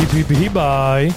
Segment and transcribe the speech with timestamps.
[0.00, 1.12] Hip, hip, hibaj.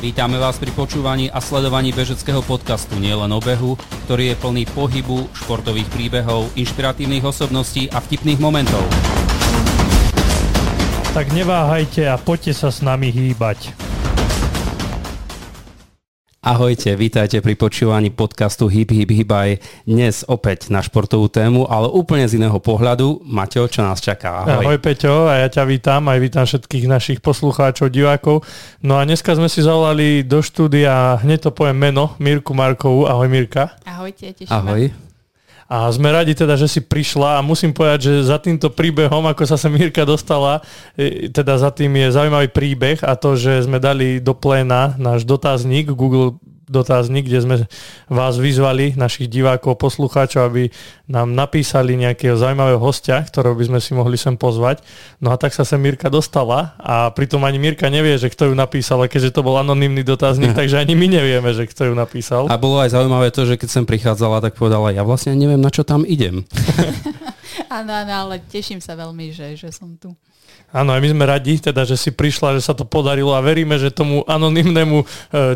[0.00, 3.76] Vítame vás pri počúvaní a sledovaní bežeckého podcastu Nielen o behu,
[4.08, 8.80] ktorý je plný pohybu, športových príbehov, inšpiratívnych osobností a vtipných momentov.
[11.12, 13.91] Tak neváhajte a poďte sa s nami hýbať.
[16.42, 19.62] Ahojte, vítajte pri počúvaní podcastu Hip Hip Hibaj.
[19.86, 23.22] Dnes opäť na športovú tému, ale úplne z iného pohľadu.
[23.22, 24.42] Maťo, čo nás čaká?
[24.42, 24.66] Ahoj.
[24.66, 28.42] Ahoj Peťo, a ja ťa vítam, aj vítam všetkých našich poslucháčov, divákov.
[28.82, 33.06] No a dneska sme si zavolali do štúdia, hneď to poviem meno, Mirku Markovú.
[33.06, 33.78] Ahoj Mirka.
[33.86, 34.90] Ahojte, teším Ahoj.
[35.72, 39.48] A sme radi teda, že si prišla a musím povedať, že za týmto príbehom, ako
[39.48, 40.60] sa sem Mirka dostala,
[41.00, 45.24] e, teda za tým je zaujímavý príbeh a to, že sme dali do pléna náš
[45.24, 46.36] dotazník Google
[46.72, 47.56] dotazník, kde sme
[48.08, 50.72] vás vyzvali, našich divákov, poslucháčov, aby
[51.04, 54.80] nám napísali nejakého zaujímavého hostia, ktorého by sme si mohli sem pozvať.
[55.20, 58.54] No a tak sa sem Mirka dostala a pritom ani Mirka nevie, že kto ju
[58.56, 62.48] napísal, keďže to bol anonymný dotazník, takže ani my nevieme, že kto ju napísal.
[62.48, 65.68] A bolo aj zaujímavé to, že keď sem prichádzala, tak povedala, ja vlastne neviem, na
[65.68, 66.48] čo tam idem.
[67.68, 70.12] Áno, áno, ale teším sa veľmi, že, že som tu.
[70.72, 73.76] Áno, aj my sme radi, teda, že si prišla, že sa to podarilo a veríme,
[73.76, 75.06] že tomu anonymnému e,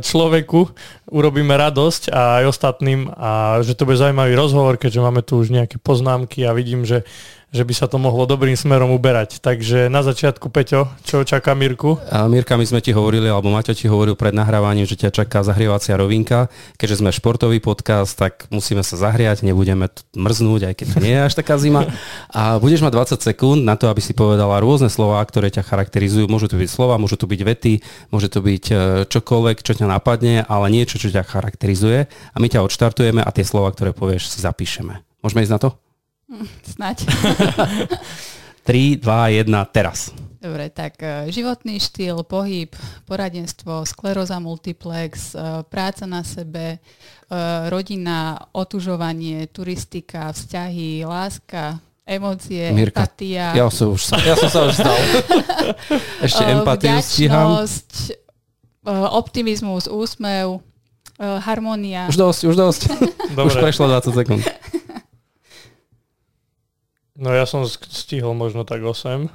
[0.05, 0.77] človeku
[1.09, 5.49] urobíme radosť a aj ostatným a že to bude zaujímavý rozhovor, keďže máme tu už
[5.49, 7.09] nejaké poznámky a vidím, že
[7.57, 9.41] že by sa to mohlo dobrým smerom uberať.
[9.41, 11.97] Takže na začiatku, Peťo, čo čaká Mirku?
[12.13, 15.41] A Mirka, my sme ti hovorili, alebo Maťo ti hovoril pred nahrávaním, že ťa čaká
[15.41, 16.53] zahrievacia rovinka.
[16.77, 21.35] Keďže sme športový podcast, tak musíme sa zahriať, nebudeme mrznúť, aj keď nie je až
[21.41, 21.89] taká zima.
[22.29, 26.29] A budeš mať 20 sekúnd na to, aby si povedala rôzne slova, ktoré ťa charakterizujú.
[26.29, 27.81] Môžu to byť slova, môžu to byť vety,
[28.13, 28.75] môže to byť e,
[29.09, 32.05] čokoľvek, čo ťa napadne, ale niečo, čo ťa charakterizuje.
[32.07, 35.01] A my ťa odštartujeme a tie slova, ktoré povieš, si zapíšeme.
[35.25, 35.86] Môžeme ísť na to?
[36.63, 37.07] Snaď.
[38.67, 40.11] 3, 2, 1, teraz.
[40.47, 42.71] Dobre, tak e, životný štýl, pohyb,
[43.09, 46.79] poradenstvo, skleróza multiplex, e, práca na sebe, e,
[47.67, 53.59] rodina, otužovanie, turistika, vzťahy, láska, emócie, Mirka, empatia.
[53.59, 54.99] Ja som, už, ja som sa už zdal.
[56.27, 57.67] Ešte empatiu stíham.
[59.19, 60.63] optimizmus, úsmev,
[61.19, 62.07] harmonia.
[62.07, 62.81] Už dosť, už dosť.
[63.39, 63.51] Dobre.
[63.51, 64.43] Už prešlo 20 sekúnd.
[67.17, 69.29] No ja som stihol možno tak 8.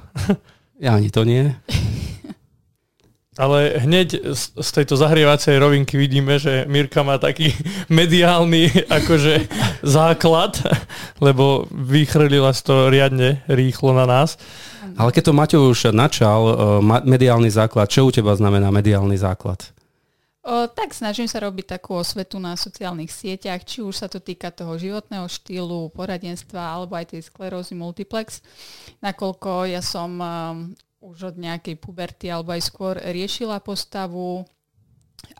[0.82, 1.54] Ja ani to nie.
[3.40, 7.54] Ale hneď z tejto zahrievacej rovinky vidíme, že Mirka má taký
[7.88, 9.48] mediálny akože
[9.82, 10.60] základ,
[11.16, 14.36] lebo vychrlila to riadne rýchlo na nás.
[14.98, 16.54] Ale keď to Maťo už načal, eh,
[17.08, 19.64] mediálny základ, čo u teba znamená mediálny základ?
[20.42, 24.50] O, tak snažím sa robiť takú osvetu na sociálnych sieťach, či už sa to týka
[24.50, 28.42] toho životného štýlu, poradenstva alebo aj tej sklerózy multiplex,
[28.98, 34.42] nakoľko ja som um, už od nejakej puberty alebo aj skôr riešila postavu,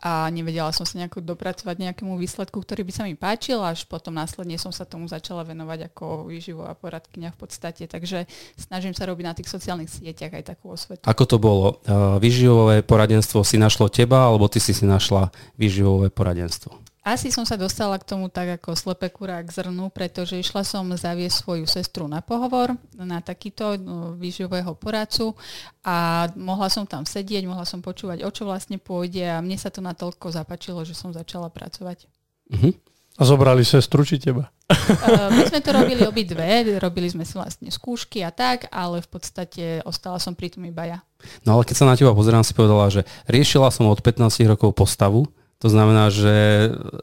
[0.03, 4.15] a nevedela som sa nejako dopracovať nejakému výsledku, ktorý by sa mi páčil, až potom
[4.15, 8.27] následne som sa tomu začala venovať ako výživová poradkynia v podstate, takže
[8.59, 11.07] snažím sa robiť na tých sociálnych sieťach aj takú osvetu.
[11.07, 11.79] Ako to bolo?
[12.19, 16.83] Výživové poradenstvo si našlo teba, alebo ty si si našla výživové poradenstvo?
[17.03, 20.87] Asi som sa dostala k tomu tak ako slepe kurá k zrnu, pretože išla som
[20.87, 25.35] zaviesť svoju sestru na pohovor, na takýto no, výživového poradcu
[25.83, 29.67] a mohla som tam sedieť, mohla som počúvať, o čo vlastne pôjde a mne sa
[29.67, 32.07] to natoľko zapačilo, že som začala pracovať.
[32.55, 32.71] Uh-huh.
[33.19, 34.47] A zobrali sestru či teba?
[34.71, 36.39] Uh, my sme to robili obidve,
[36.79, 40.87] robili sme si vlastne skúšky a tak, ale v podstate ostala som pri tom iba
[40.87, 40.99] ja.
[41.43, 44.71] No ale keď sa na teba pozerám, si povedala, že riešila som od 15 rokov
[44.71, 45.27] postavu,
[45.63, 46.35] to znamená, že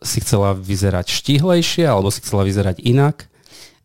[0.04, 3.30] si chcela vyzerať štíhlejšie alebo si chcela vyzerať inak?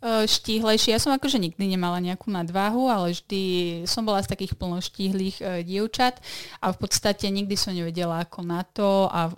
[0.06, 0.94] štíhlejšie.
[0.94, 3.42] Ja som akože nikdy nemala nejakú nadváhu, ale vždy
[3.90, 6.22] som bola z takých plnoštíhlých uh, dievčat
[6.62, 9.34] a v podstate nikdy som nevedela ako na to a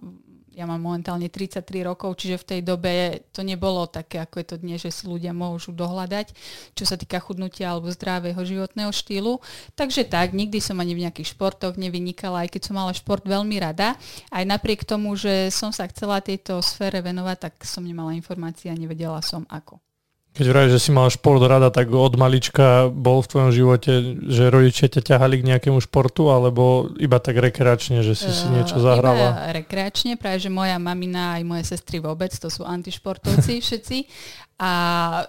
[0.57, 4.57] ja mám momentálne 33 rokov, čiže v tej dobe to nebolo také, ako je to
[4.57, 6.33] dnes, že si ľudia môžu dohľadať,
[6.73, 9.37] čo sa týka chudnutia alebo zdravého životného štýlu.
[9.77, 13.61] Takže tak, nikdy som ani v nejakých športoch nevynikala, aj keď som mala šport veľmi
[13.61, 13.93] rada.
[14.33, 18.75] Aj napriek tomu, že som sa chcela tejto sfére venovať, tak som nemala informácie a
[18.75, 19.86] nevedela som ako.
[20.37, 24.53] Keď vraj, že si mal šport rada, tak od malička bol v tvojom živote, že
[24.53, 28.77] rodičia ťa ťahali k nejakému športu, alebo iba tak rekreačne, že si uh, si niečo
[28.77, 29.33] zahrala?
[29.33, 33.97] Iba rekreačne, práve že moja mamina aj moje sestry vôbec, to sú antišportovci všetci.
[34.57, 34.71] A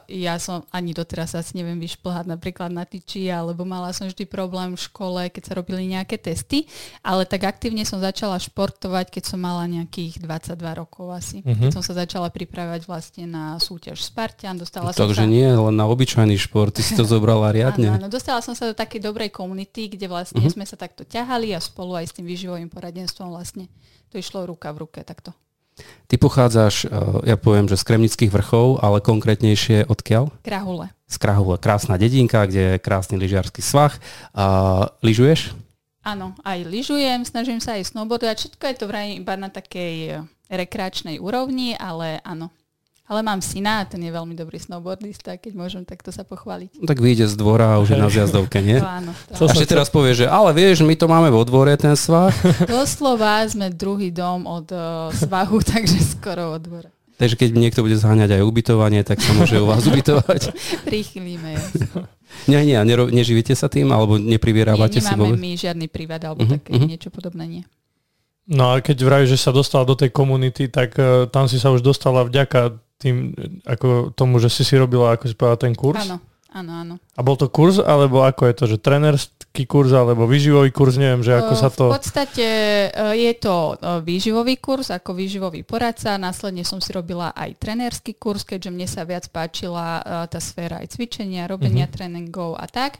[0.08, 4.72] ja som ani doteraz asi neviem vyšplhať napríklad na tyči, alebo mala som vždy problém
[4.72, 6.64] v škole, keď sa robili nejaké testy,
[7.04, 11.44] ale tak aktívne som začala športovať, keď som mala nejakých 22 rokov asi.
[11.44, 11.60] Mm-hmm.
[11.60, 15.28] Keď som sa začala pripravať vlastne na súťaž Spartan, dostala som Takže sa...
[15.28, 17.92] nie, len na obyčajný šport, ty si to zobrala riadne.
[17.92, 20.56] áno, áno, dostala som sa do takej dobrej komunity, kde vlastne mm-hmm.
[20.56, 23.69] sme sa takto ťahali a spolu aj s tým výživovým poradenstvom vlastne
[24.08, 25.36] to išlo ruka v ruke takto.
[26.08, 26.90] Ty pochádzaš, eh,
[27.28, 30.32] ja poviem, že z Kremnických vrchov, ale konkrétnejšie odkiaľ?
[30.40, 30.88] Krahule.
[31.04, 31.60] Z Krahule.
[31.60, 33.92] Krásna dedinka, kde je krásny lyžiarsky svah.
[34.32, 34.46] A
[35.04, 35.52] lyžuješ?
[36.06, 38.36] Áno, aj lyžujem, snažím sa aj snowboardovať.
[38.40, 42.48] Všetko je to vraj iba na takej eh, rekreačnej úrovni, ale áno,
[43.08, 46.76] ale mám syna a ten je veľmi dobrý snowboardista, keď môžem takto sa pochváliť.
[46.76, 48.78] No tak vyjde z dvora a už je na zjazdovke, nie?
[48.78, 49.12] To áno.
[49.32, 49.49] To.
[49.49, 52.31] A ešte teraz povie, že ale vieš, my to máme vo dvore, ten svah.
[52.69, 56.90] Doslova sme druhý dom od uh, svahu, takže skoro od dvora.
[57.19, 60.55] Takže keď niekto bude zháňať aj ubytovanie, tak sa môže u vás ubytovať.
[60.87, 61.58] Prichylíme,
[62.46, 65.34] Nie, nie, nero, neživíte sa tým, alebo neprivierávate si vôbec?
[65.34, 66.87] my žiadny privát, alebo uh-huh, také uh-huh.
[66.87, 67.62] niečo podobné nie.
[68.46, 71.75] No a keď vravíš, že sa dostala do tej komunity, tak uh, tam si sa
[71.75, 73.30] už dostala vďaka tým,
[73.62, 76.02] ako tomu, že si si robila, ako si povedala, ten kurz?
[76.02, 76.18] Áno,
[76.50, 76.94] áno, áno.
[77.14, 81.22] A bol to kurz, alebo ako je to, že trenerský kurz, alebo výživový kurz, neviem,
[81.22, 81.94] že ako sa to...
[81.94, 82.48] V podstate
[82.94, 88.70] je to výživový kurz, ako výživový poradca, následne som si robila aj trenerský kurz, keďže
[88.74, 91.94] mne sa viac páčila tá sféra aj cvičenia, robenia uh-huh.
[91.94, 92.98] tréningov a tak.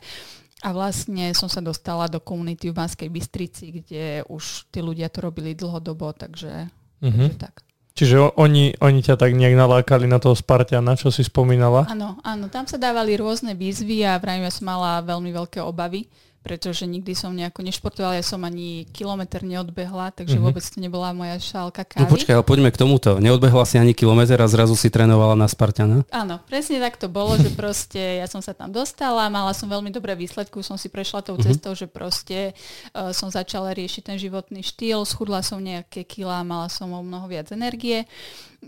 [0.59, 5.23] A vlastne som sa dostala do komunity v Banskej Bystrici, kde už tí ľudia to
[5.23, 6.67] robili dlhodobo, takže,
[6.99, 7.15] uh-huh.
[7.15, 7.63] takže tak.
[7.99, 11.83] Čiže oni, oni ťa tak nejak nalákali na toho Spartiana, čo si spomínala?
[11.91, 16.07] Áno, áno, tam sa dávali rôzne výzvy a vrajme som mala veľmi veľké obavy
[16.49, 20.49] pretože nikdy som nejako nešportovala, ja som ani kilometr neodbehla, takže mm-hmm.
[20.49, 22.03] vôbec to nebola moja šálka no kávy.
[22.09, 23.21] No počkaj, ale poďme k tomuto.
[23.21, 26.09] Neodbehla si ani kilometr a zrazu si trénovala na Spartana?
[26.09, 29.93] Áno, presne tak to bolo, že proste ja som sa tam dostala, mala som veľmi
[29.93, 31.53] dobré výsledky, som si prešla tou mm-hmm.
[31.53, 32.57] cestou, že proste
[32.97, 37.29] uh, som začala riešiť ten životný štýl, schudla som nejaké kila, mala som o mnoho
[37.29, 38.09] viac energie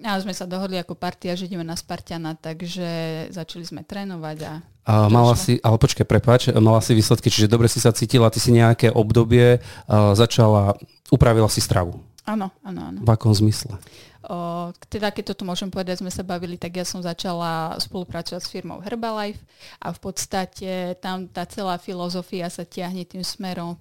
[0.04, 4.52] a sme sa dohodli ako partia, že ideme na Spartiana, takže začali sme trénovať a
[4.90, 8.42] a mala si, ale počkaj, prepáč, mala si výsledky, čiže dobre si sa cítila, ty
[8.42, 10.74] si nejaké obdobie uh, začala,
[11.14, 12.00] upravila si stravu.
[12.26, 12.98] Áno, áno, áno.
[12.98, 13.76] V akom zmysle?
[14.20, 18.52] O, teda keď toto môžem povedať, sme sa bavili, tak ja som začala spolupracovať s
[18.52, 19.40] firmou Herbalife
[19.80, 23.80] a v podstate tam tá celá filozofia sa tiahne tým smerom,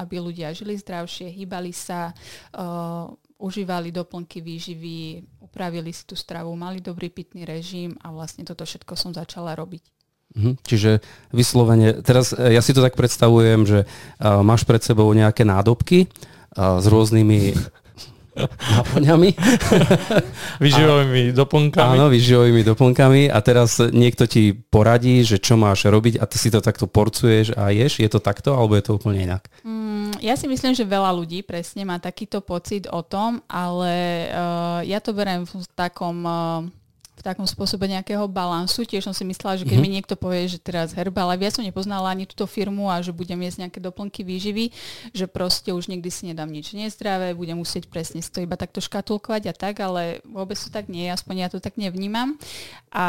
[0.00, 2.16] aby ľudia žili zdravšie, hýbali sa,
[2.56, 8.64] o, užívali doplnky výživy, upravili si tú stravu, mali dobrý pitný režim a vlastne toto
[8.64, 9.84] všetko som začala robiť.
[10.36, 10.52] Mhm.
[10.60, 11.00] Čiže
[11.32, 16.10] vyslovene, teraz e, ja si to tak predstavujem, že uh, máš pred sebou nejaké nádobky
[16.10, 17.56] uh, s rôznymi
[18.44, 19.30] náplňami.
[20.64, 21.96] Vyživovými doplnkami.
[21.96, 26.52] Áno, vyživovými doplnkami a teraz niekto ti poradí, že čo máš robiť a ty si
[26.52, 28.04] to takto porcuješ a ješ.
[28.04, 29.48] Je to takto alebo je to úplne inak?
[29.64, 34.80] Mm, ja si myslím, že veľa ľudí presne má takýto pocit o tom, ale uh,
[34.84, 36.16] ja to beriem v takom...
[36.22, 36.85] Uh,
[37.16, 38.84] v takom spôsobe nejakého balansu.
[38.84, 39.88] Tiež som si myslela, že keď mm-hmm.
[39.88, 43.40] mi niekto povie, že teraz Herbal, ja som nepoznala ani túto firmu a že budem
[43.40, 44.68] jesť nejaké doplnky výživy,
[45.16, 48.84] že proste už nikdy si nedám nič nezdravé, budem musieť presne si to iba takto
[48.84, 52.36] škatulkovať a tak, ale vôbec to tak nie je, aspoň ja to tak nevnímam.
[52.92, 53.06] A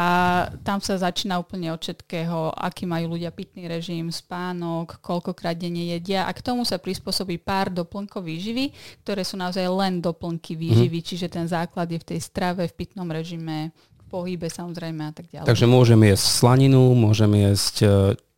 [0.64, 6.24] tam sa začína úplne od všetkého, aký majú ľudia pitný režim, spánok, koľkokrát denne jedia
[6.24, 8.72] a k tomu sa prispôsobí pár doplnkov výživy,
[9.04, 11.08] ktoré sú naozaj len doplnky výživy, mm-hmm.
[11.12, 13.72] čiže ten základ je v tej strave, v pitnom režime,
[14.08, 15.46] pohybe samozrejme a tak ďalej.
[15.46, 17.88] Takže môžem jesť slaninu, môžem jesť e,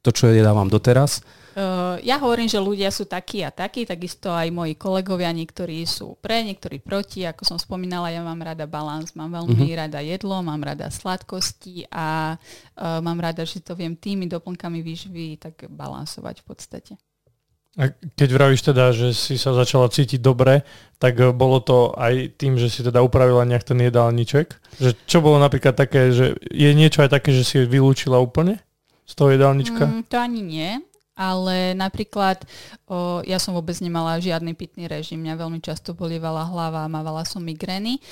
[0.03, 1.23] to, čo jedávam doteraz?
[1.51, 6.15] Uh, ja hovorím, že ľudia sú takí a takí, takisto aj moji kolegovia, niektorí sú
[6.23, 7.27] pre, niektorí proti.
[7.27, 9.81] Ako som spomínala, ja mám rada balans, mám veľmi uh-huh.
[9.83, 15.43] rada jedlo, mám rada sladkosti a uh, mám rada, že to viem tými doplnkami výživy
[15.43, 16.93] tak balansovať v podstate.
[17.79, 20.67] A keď vravíš teda, že si sa začala cítiť dobre,
[20.99, 24.47] tak eh, bolo to aj tým, že si teda upravila nejak ten jedálniček?
[24.83, 28.59] Že čo bolo napríklad také, že je niečo aj také, že si vylúčila úplne
[29.07, 29.87] z toho jedálnička?
[29.87, 30.71] Mm, to ani nie,
[31.15, 32.43] ale napríklad
[32.91, 35.23] o, ja som vôbec nemala žiadny pitný režim.
[35.23, 38.03] Mňa veľmi často bolievala hlava, mávala som migrény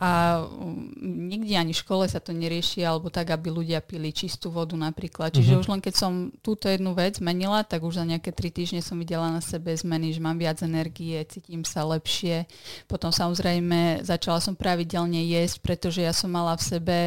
[0.00, 4.48] a mm, nikde ani v škole sa to nerieši, alebo tak, aby ľudia pili čistú
[4.48, 5.36] vodu napríklad.
[5.36, 5.62] Čiže uh-huh.
[5.62, 8.96] už len keď som túto jednu vec menila, tak už za nejaké tri týždne som
[8.96, 12.48] videla na sebe zmeny, že mám viac energie, cítim sa lepšie.
[12.88, 16.98] Potom samozrejme začala som pravidelne jesť, pretože ja som mala v sebe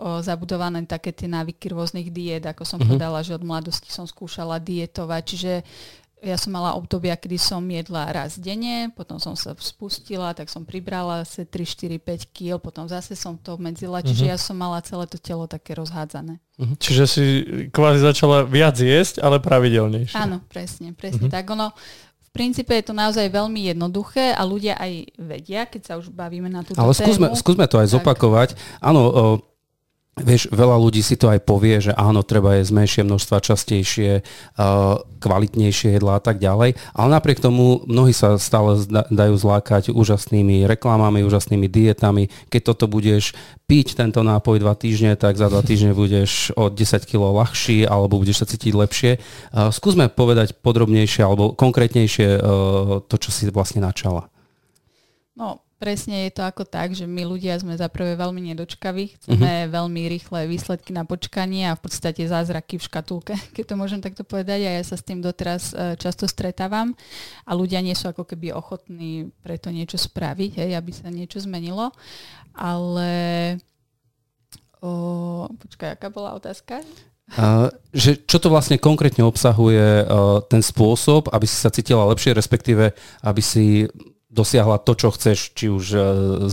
[0.00, 2.96] o, zabudované také tie návyky rôznych diet, ako som uh-huh.
[2.96, 5.22] povedala, že od mladosti som skúšala dietovať.
[5.28, 5.52] Čiže
[6.22, 10.62] ja som mala obdobia, kedy som jedla raz denne, potom som sa spustila, tak som
[10.62, 14.32] pribrala asi 3, 4, 5 kg, potom zase som to obmedzila, čiže uh-huh.
[14.32, 16.38] ja som mala celé to telo také rozhádzané.
[16.62, 16.78] Uh-huh.
[16.78, 17.24] Čiže si
[17.74, 20.14] kvázi začala viac jesť, ale pravidelnejšie.
[20.14, 21.34] Áno, presne, presne uh-huh.
[21.34, 21.50] tak.
[21.50, 21.74] Ono,
[22.22, 26.46] v princípe je to naozaj veľmi jednoduché a ľudia aj vedia, keď sa už bavíme
[26.46, 27.94] na túto Ale skúsme, skúsme to aj tak.
[27.98, 28.48] zopakovať.
[28.78, 29.10] Áno,
[30.12, 34.20] Vieš, veľa ľudí si to aj povie, že áno, treba jesť menšie množstva, častejšie,
[35.24, 38.76] kvalitnejšie jedlá a tak ďalej, ale napriek tomu mnohí sa stále
[39.08, 42.28] dajú zlákať úžasnými reklamami, úžasnými dietami.
[42.52, 43.32] Keď toto budeš
[43.64, 48.20] piť tento nápoj dva týždne, tak za dva týždne budeš o 10 kg ľahší alebo
[48.20, 49.12] budeš sa cítiť lepšie.
[49.72, 52.36] Skúsme povedať podrobnejšie alebo konkrétnejšie
[53.08, 54.28] to, čo si vlastne načala.
[55.32, 59.66] No, Presne je to ako tak, že my ľudia sme za prvé veľmi nedočkaví, chceme
[59.66, 59.74] uh-huh.
[59.82, 64.22] veľmi rýchle výsledky na počkanie a v podstate zázraky v škatulke, keď to môžem takto
[64.22, 66.94] povedať a ja sa s tým doteraz e, často stretávam
[67.42, 71.90] a ľudia nie sú ako keby ochotní preto niečo spraviť, hej, aby sa niečo zmenilo,
[72.54, 73.10] ale
[74.78, 76.78] o, počkaj, aká bola otázka?
[77.32, 82.36] Uh, že čo to vlastne konkrétne obsahuje uh, ten spôsob, aby si sa cítila lepšie,
[82.36, 82.92] respektíve
[83.24, 83.88] aby si
[84.32, 86.00] dosiahla to, čo chceš, či už e,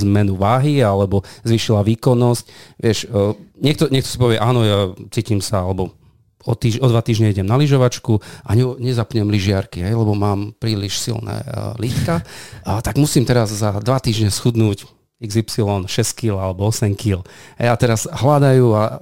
[0.03, 2.43] zmenu váhy, alebo zvýšila výkonnosť.
[2.75, 3.33] Vieš, e,
[3.63, 5.95] niekto, niekto si povie, áno, ja cítim sa, alebo
[6.43, 10.51] o, týž, o dva týždne idem na lyžovačku a ne, nezapnem lyžiarky, hej, lebo mám
[10.55, 12.23] príliš silné uh, lítka,
[12.63, 14.87] a tak musím teraz za dva týždne schudnúť
[15.19, 17.27] XY 6 kg alebo 8 kg.
[17.59, 18.97] A teraz hľadajú a uh,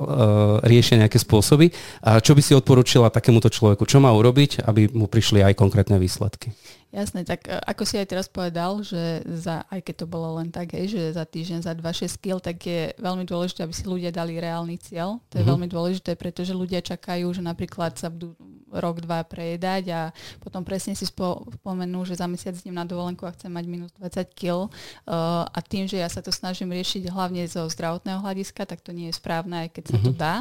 [0.65, 1.69] riešia nejaké spôsoby.
[2.01, 3.85] A čo by si odporúčila takémuto človeku?
[3.85, 6.49] Čo má urobiť, aby mu prišli aj konkrétne výsledky?
[6.87, 10.47] Jasné, tak e, ako si aj teraz povedal, že za, aj keď to bolo len
[10.47, 14.07] tak, hej, že za týždeň za 2-6 kg, tak je veľmi dôležité, aby si ľudia
[14.07, 15.19] dali reálny cieľ.
[15.27, 15.51] To je mm-hmm.
[15.51, 18.39] veľmi dôležité, pretože ľudia čakajú, že napríklad sa budú
[18.71, 20.01] rok, dva prejedať a
[20.43, 24.27] potom presne si spomenú, že za mesiac idem na dovolenku a chcem mať minus 20
[24.35, 24.67] kg.
[25.07, 28.91] Uh, a tým, že ja sa to snažím riešiť hlavne zo zdravotného hľadiska, tak to
[28.91, 30.07] nie je správne, aj keď sa mm-hmm.
[30.07, 30.19] to mhm.
[30.19, 30.35] dá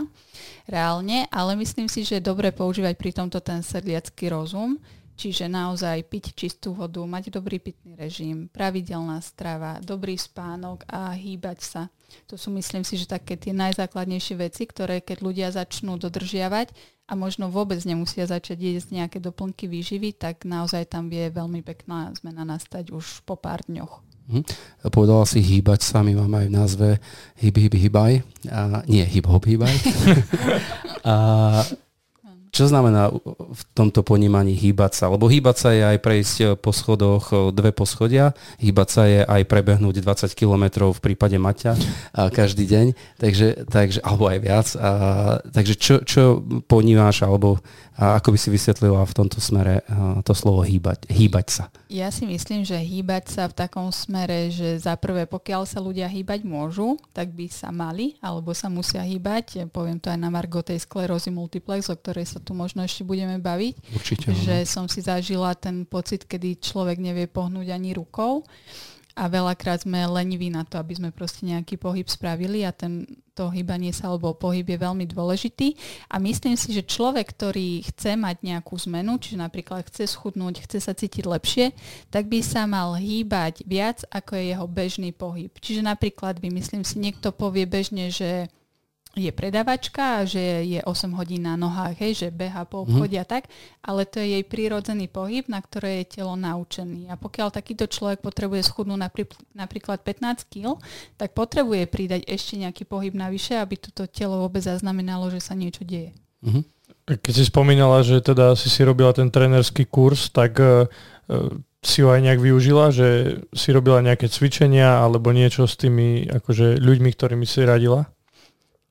[0.67, 4.79] reálne, ale myslím si, že je dobre používať pri tomto ten sedliacký rozum,
[5.17, 11.59] Čiže naozaj piť čistú vodu, mať dobrý pitný režim, pravidelná strava, dobrý spánok a hýbať
[11.65, 11.83] sa.
[12.29, 16.69] To sú myslím si, že také tie najzákladnejšie veci, ktoré keď ľudia začnú dodržiavať
[17.09, 22.13] a možno vôbec nemusia začať jesť nejaké doplnky výživy, tak naozaj tam vie veľmi pekná
[22.21, 24.05] zmena nastať už po pár dňoch.
[24.27, 24.43] Hm.
[24.91, 26.89] Povedala si hýbať sa, my máme aj v názve
[27.39, 28.13] hyb, hyb, hybaj.
[28.51, 29.71] A, nie, hyb, hop, hybaj.
[31.07, 31.15] a
[32.57, 35.13] čo znamená v tomto ponímaní hýbať sa?
[35.13, 40.01] Lebo hýbať sa je aj prejsť po schodoch dve poschodia, hýbať sa je aj prebehnúť
[40.01, 41.77] 20 km v prípade Maťa
[42.17, 42.87] a každý deň,
[43.21, 44.67] takže, takže, alebo aj viac.
[44.81, 44.91] A,
[45.53, 47.61] takže čo, čo ponímáš, alebo
[47.97, 49.81] a ako by si vysvetlila v tomto smere
[50.21, 51.65] to slovo hýbať, hýbať sa?
[51.89, 56.05] Ja si myslím, že hýbať sa v takom smere, že za prvé, pokiaľ sa ľudia
[56.05, 59.65] hýbať môžu, tak by sa mali, alebo sa musia hýbať.
[59.73, 63.41] Poviem to aj na Margo tej sklerózy multiplex, o ktorej sa tu možno ešte budeme
[63.41, 63.75] baviť.
[63.97, 64.27] Určite.
[64.45, 68.45] Že som si zažila ten pocit, kedy človek nevie pohnúť ani rukou
[69.17, 73.49] a veľakrát sme leniví na to, aby sme proste nejaký pohyb spravili a ten, to
[73.49, 75.73] hýbanie sa alebo pohyb je veľmi dôležitý
[76.13, 80.85] a myslím si, že človek, ktorý chce mať nejakú zmenu, čiže napríklad chce schudnúť, chce
[80.85, 81.73] sa cítiť lepšie,
[82.13, 85.51] tak by sa mal hýbať viac ako je jeho bežný pohyb.
[85.57, 88.53] Čiže napríklad by, myslím si, niekto povie bežne, že
[89.17, 92.87] je predavačka že je 8 hodín na nohách, hej, že beha po mhm.
[92.87, 93.23] obchode mm.
[93.23, 93.49] a tak,
[93.81, 97.09] ale to je jej prírodzený pohyb, na ktoré je telo naučený.
[97.09, 100.77] A pokiaľ takýto človek potrebuje schudnúť napr- napríklad 15 kg,
[101.17, 105.83] tak potrebuje pridať ešte nejaký pohyb navyše, aby toto telo vôbec zaznamenalo, že sa niečo
[105.89, 106.13] deje.
[106.45, 106.65] Mm-hmm.
[107.07, 110.91] Keď si spomínala, že teda si si robila ten trénerský kurz, tak uh,
[111.87, 116.83] si ho aj nejak využila, že si robila nejaké cvičenia alebo niečo s tými akože
[116.83, 118.11] ľuďmi, ktorými si radila?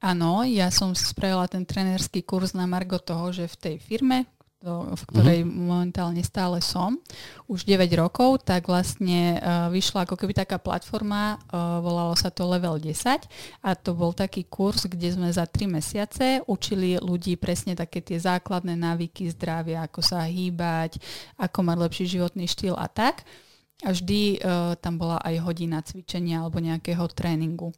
[0.04, 4.28] Áno, ja som spravila ten trenerský kurz na Margo toho, že v tej firme,
[4.66, 5.54] v ktorej uh-huh.
[5.54, 6.98] momentálne stále som,
[7.46, 12.50] už 9 rokov, tak vlastne uh, vyšla ako keby taká platforma, uh, volalo sa to
[12.50, 13.30] Level 10
[13.62, 18.18] a to bol taký kurz, kde sme za 3 mesiace učili ľudí presne také tie
[18.18, 20.98] základné návyky zdravia, ako sa hýbať,
[21.38, 23.22] ako mať lepší životný štýl a tak.
[23.86, 27.70] A vždy uh, tam bola aj hodina cvičenia alebo nejakého tréningu.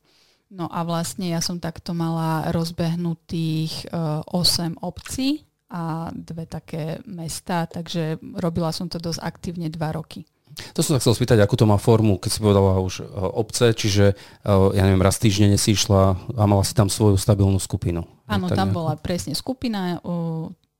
[0.47, 7.03] No a vlastne ja som takto mala rozbehnutých uh, e, 8 obcí a dve také
[7.03, 10.23] mesta, takže robila som to dosť aktívne dva roky.
[10.71, 13.75] To som sa chcel spýtať, akú to má formu, keď si povedala už uh, obce,
[13.75, 18.07] čiže uh, ja neviem, raz týždenne si išla a mala si tam svoju stabilnú skupinu.
[18.31, 19.99] Áno, tam bola presne skupina,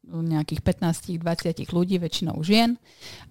[0.07, 2.79] nejakých 15-20 ľudí, väčšinou žien.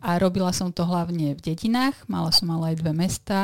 [0.05, 3.39] A robila som to hlavne v dedinách, mala som ale aj dve mesta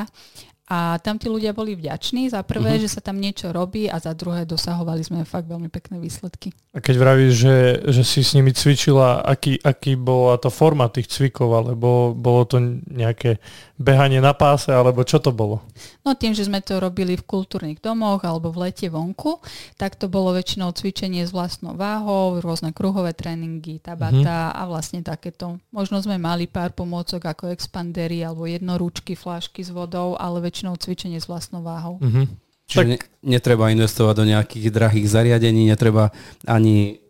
[0.70, 2.82] a tam tí ľudia boli vďační za prvé, uh-huh.
[2.86, 6.54] že sa tam niečo robí a za druhé dosahovali sme fakt veľmi pekné výsledky.
[6.72, 7.56] A keď vravíš, že,
[7.90, 12.62] že si s nimi cvičila, aký, aký bola to forma tých cvikov, alebo bolo to
[12.88, 13.42] nejaké
[13.82, 15.58] behanie na páse, alebo čo to bolo?
[16.06, 19.42] No tým, že sme to robili v kultúrnych domoch alebo v lete vonku,
[19.74, 24.60] tak to bolo väčšinou cvičenie s vlastnou váhou, rôzne kruhové tréningy, tabata uh-huh.
[24.62, 25.58] a vlastne takéto.
[25.74, 31.18] Možno sme mali pár pomôcok ako expandery alebo jednorúčky, flášky s vodou, ale väčšinou cvičenie
[31.18, 31.98] s vlastnou váhou.
[31.98, 32.30] Uh-huh.
[32.70, 32.88] Čiže tak...
[32.88, 36.14] ne, netreba investovať do nejakých drahých zariadení, netreba
[36.46, 37.01] ani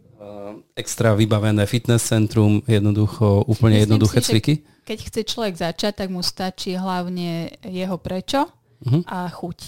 [0.73, 4.55] extra vybavené fitness centrum, jednoducho úplne Myslím jednoduché si, cviky?
[4.83, 8.49] Keď chce človek začať, tak mu stačí hlavne jeho prečo
[8.83, 9.03] uh-huh.
[9.07, 9.59] a chuť.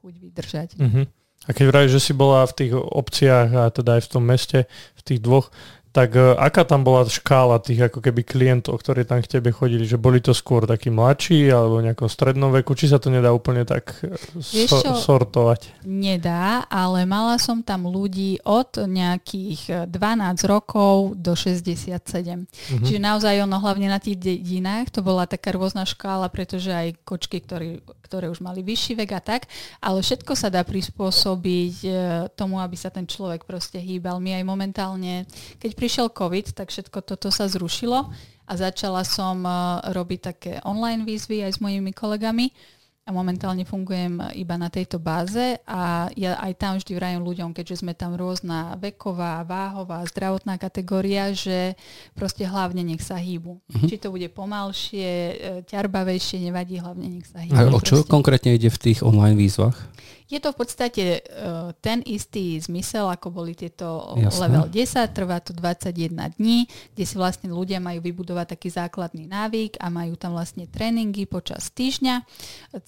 [0.00, 0.68] Chuť vydržať.
[0.78, 1.04] Uh-huh.
[1.42, 4.58] A keď vravíš, že si bola v tých obciach a teda aj v tom meste,
[4.94, 5.50] v tých dvoch,
[5.92, 9.84] tak e, aká tam bola škála tých ako keby klientov, ktorí tam k tebe chodili?
[9.84, 12.72] Že boli to skôr takí mladší alebo nejakom strednom veku?
[12.72, 15.84] Či sa to nedá úplne tak e, so, sortovať?
[15.84, 21.92] Nedá, ale mala som tam ľudí od nejakých 12 e, rokov do 67.
[22.00, 22.84] Mm-hmm.
[22.88, 27.44] Čiže naozaj ono hlavne na tých dedinách to bola taká rôzna škála, pretože aj kočky,
[27.44, 29.44] ktorí, ktoré už mali vyšší vek a tak,
[29.84, 31.84] ale všetko sa dá prispôsobiť
[32.32, 34.16] tomu, aby sa ten človek proste hýbal.
[34.24, 35.28] My aj momentálne,
[35.60, 38.06] keď prišiel COVID, tak všetko toto sa zrušilo
[38.46, 42.54] a začala som eh, robiť také online výzvy aj s mojimi kolegami
[43.02, 47.82] a momentálne fungujem iba na tejto báze a ja aj tam vždy vrajím ľuďom, keďže
[47.82, 51.74] sme tam rôzna veková, váhová, zdravotná kategória, že
[52.14, 53.58] proste hlavne nech sa hýbu.
[53.58, 53.86] Uh-huh.
[53.90, 55.34] Či to bude pomalšie, eh,
[55.66, 57.58] ťarbavejšie, nevadí, hlavne nech sa hýbu.
[57.58, 58.12] A o čo proste.
[58.14, 59.74] konkrétne ide v tých online výzvach?
[60.32, 64.48] Je to v podstate uh, ten istý zmysel, ako boli tieto Jasne.
[64.48, 66.64] level 10, trvá to 21 dní,
[66.96, 71.68] kde si vlastne ľudia majú vybudovať taký základný návyk a majú tam vlastne tréningy počas
[71.76, 72.24] týždňa.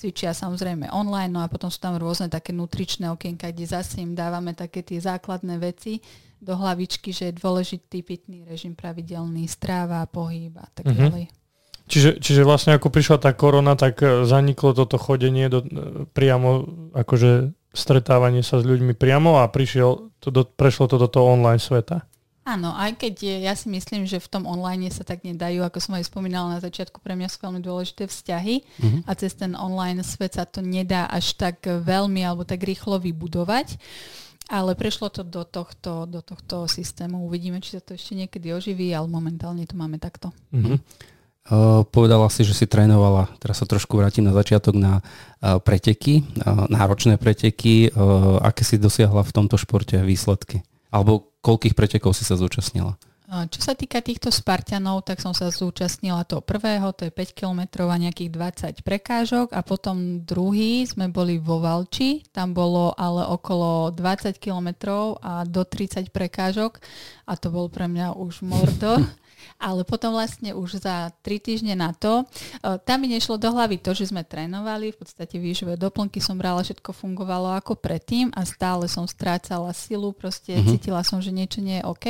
[0.04, 4.12] Cvičia samozrejme online, no a potom sú tam rôzne také nutričné okienka, kde zase im
[4.12, 6.04] dávame také tie základné veci
[6.44, 11.00] do hlavičky, že je dôležitý pitný režim, pravidelný stráva, pohyb a tak mm-hmm.
[11.08, 11.24] ďalej.
[11.88, 15.68] Čiže, čiže vlastne ako prišla tá korona, tak e, zaniklo toto chodenie do, e,
[16.12, 21.32] priamo, akože stretávanie sa s ľuďmi priamo a prišiel to do, prešlo to do toho
[21.32, 22.04] online sveta.
[22.44, 25.80] Áno, aj keď je, ja si myslím, že v tom online sa tak nedajú, ako
[25.80, 29.00] som aj spomínala na začiatku, pre mňa sú veľmi dôležité vzťahy mm-hmm.
[29.08, 33.80] a cez ten online svet sa to nedá až tak veľmi alebo tak rýchlo vybudovať.
[34.52, 37.24] Ale prešlo to do tohto, do tohto systému.
[37.24, 40.28] Uvidíme, či sa to ešte niekedy oživí, ale momentálne to máme takto.
[40.52, 40.76] Mm-hmm.
[41.48, 46.28] Uh, povedala si, že si trénovala, teraz sa trošku vrátim na začiatok na uh, preteky,
[46.44, 47.88] uh, náročné preteky.
[48.44, 50.60] Aké si dosiahla v tomto športe výsledky?
[50.94, 52.94] Alebo koľkých pretekov si sa zúčastnila?
[53.24, 57.82] Čo sa týka týchto Spartanov, tak som sa zúčastnila toho prvého, to je 5 km
[57.90, 63.90] a nejakých 20 prekážok a potom druhý sme boli vo Valči, tam bolo ale okolo
[63.90, 64.70] 20 km
[65.18, 66.78] a do 30 prekážok
[67.26, 69.02] a to bol pre mňa už mordor.
[69.60, 73.80] ale potom vlastne už za tri týždne na to, e, tam mi nešlo do hlavy
[73.80, 78.42] to, že sme trénovali, v podstate výživové doplnky som brala, všetko fungovalo ako predtým a
[78.46, 80.70] stále som strácala silu, proste mm-hmm.
[80.76, 82.06] cítila som, že niečo nie je OK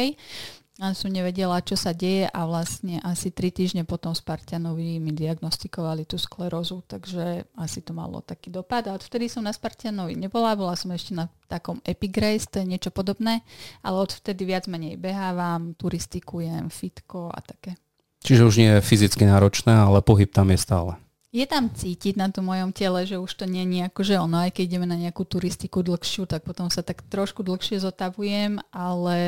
[0.82, 6.02] a som nevedela, čo sa deje a vlastne asi tri týždne potom Spartianovi mi diagnostikovali
[6.02, 8.90] tú sklerózu, takže asi to malo taký dopad.
[8.90, 12.90] A odvtedy som na Spartianovi nebola, bola som ešte na takom Epigrace, to je niečo
[12.90, 13.46] podobné,
[13.86, 17.78] ale odvtedy viac menej behávam, turistikujem, fitko a také.
[18.26, 20.98] Čiže už nie je fyzicky náročné, ale pohyb tam je stále
[21.34, 24.54] je tam cítiť na tom mojom tele, že už to nie je že ono, aj
[24.54, 29.18] keď ideme na nejakú turistiku dlhšiu, tak potom sa tak trošku dlhšie zotavujem, ale,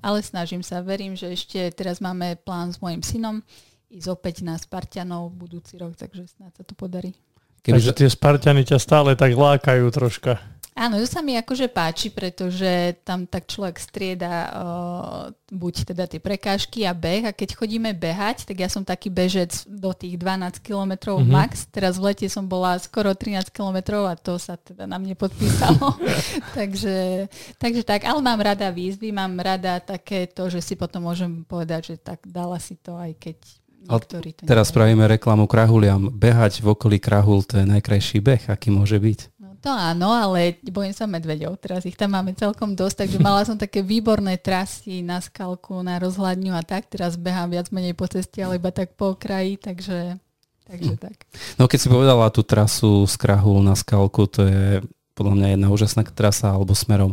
[0.00, 3.44] ale snažím sa, verím, že ešte teraz máme plán s mojim synom
[3.92, 7.12] ísť opäť na Spartianov budúci rok, takže snáď sa to podarí.
[7.60, 10.40] Takže tie Spartiany ťa stále tak lákajú troška.
[10.78, 16.22] Áno, to sa mi akože páči, pretože tam tak človek strieda uh, buď teda tie
[16.22, 20.62] prekážky a beh a keď chodíme behať, tak ja som taký bežec do tých 12
[20.62, 21.26] km mm-hmm.
[21.26, 21.66] max.
[21.68, 25.98] Teraz v lete som bola skoro 13 km a to sa teda na mne podpísalo.
[26.58, 27.26] takže,
[27.58, 31.94] takže tak, ale mám rada výzvy, mám rada také to, že si potom môžem povedať,
[31.94, 33.38] že tak dala si to aj keď
[33.80, 36.12] Niektorí to teraz spravíme reklamu krahuliam.
[36.12, 39.39] Behať v okolí krahul, to je najkrajší beh, aký môže byť.
[39.60, 41.60] To áno, ale bojím sa medveďov.
[41.60, 46.00] Teraz ich tam máme celkom dosť, takže mala som také výborné trasy na skalku, na
[46.00, 46.88] rozhľadňu a tak.
[46.88, 50.16] Teraz behám viac menej po ceste, ale iba tak po okraji, takže,
[50.64, 51.28] takže tak.
[51.60, 54.80] No keď si povedala tú trasu z Krahul na skalku, to je
[55.20, 57.12] podľa mňa jedna úžasná trasa, alebo smerom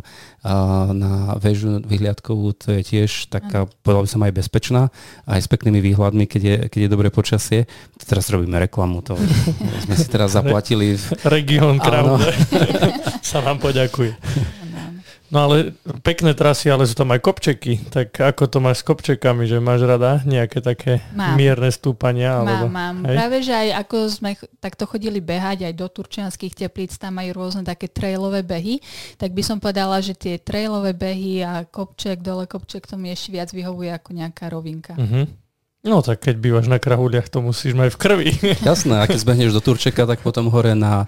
[0.95, 4.81] na väžu vyhliadkovú, to je tiež taká, povedal by som aj bezpečná,
[5.27, 7.67] aj s peknými výhľadmi, keď je, keď je dobré počasie.
[7.99, 9.19] Teraz robíme reklamu, to
[9.83, 10.95] sme si teraz zaplatili.
[11.27, 12.31] Region Kravde
[13.27, 14.15] sa vám poďakuje.
[15.27, 15.75] No ale
[16.07, 17.91] pekné trasy, ale sú tam aj kopčeky.
[17.91, 21.35] Tak ako to máš s kopčekami, že máš rada nejaké také mám.
[21.35, 22.39] mierne stúpania?
[22.39, 23.11] Alebo, mám, mám.
[23.11, 23.15] Hej?
[23.19, 24.31] Práve, že aj ako sme
[24.63, 28.79] takto chodili behať aj do turčianských teplíc, tam majú rôzne také trailové behy,
[29.19, 33.35] tak by som povedala, že tie trailové behy a kopček, dole kopček, to mi ešte
[33.35, 34.95] viac vyhovuje ako nejaká rovinka.
[34.95, 35.27] Uh-huh.
[35.85, 38.29] No tak keď bývaš na krahuliach, to musíš mať v krvi.
[38.67, 41.05] Jasné, a keď zbehneš do Turčeka, tak potom hore na,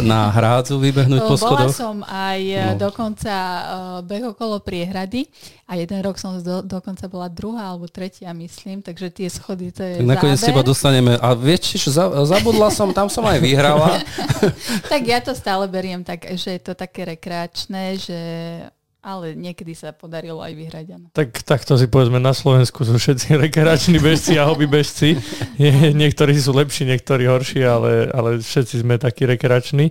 [0.00, 1.74] na hrádzu vybehnúť po schodoch.
[1.74, 2.86] Bola som aj e, no.
[2.86, 5.26] dokonca uh, beh okolo priehrady
[5.66, 9.82] a jeden rok som do, dokonca bola druhá alebo tretia, myslím, takže tie schody to
[9.82, 11.18] je Tak nakoniec teba dostaneme.
[11.18, 14.00] A vieš, za, zabudla som, tam som aj vyhrala.
[14.92, 18.20] tak ja to stále beriem tak, že je to také rekreačné, že
[19.00, 20.86] ale niekedy sa podarilo aj vyhrať.
[20.92, 21.06] Ano.
[21.16, 25.16] Tak takto si povedzme, na Slovensku sú všetci rekreační bežci a hobby bežci.
[25.96, 29.88] Niektorí sú lepší, niektorí horší, ale, ale všetci sme takí rekreační.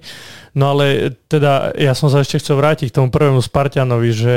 [0.58, 4.36] No ale teda ja som sa ešte chcel vrátiť k tomu prvému Spartianovi, že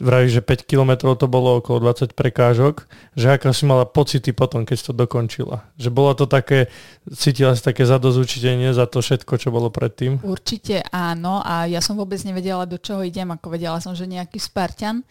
[0.00, 4.64] vraví, že 5 kilometrov to bolo okolo 20 prekážok, že aká si mala pocity potom,
[4.64, 5.68] keď si to dokončila.
[5.76, 6.72] Že bolo to také,
[7.12, 10.24] cítila si také zadozučitenie za to všetko, čo bolo predtým?
[10.24, 14.42] Určite áno a ja som vôbec nevedela, do čoho idem, ako vedela som, že nejaký
[14.42, 15.06] Spartan,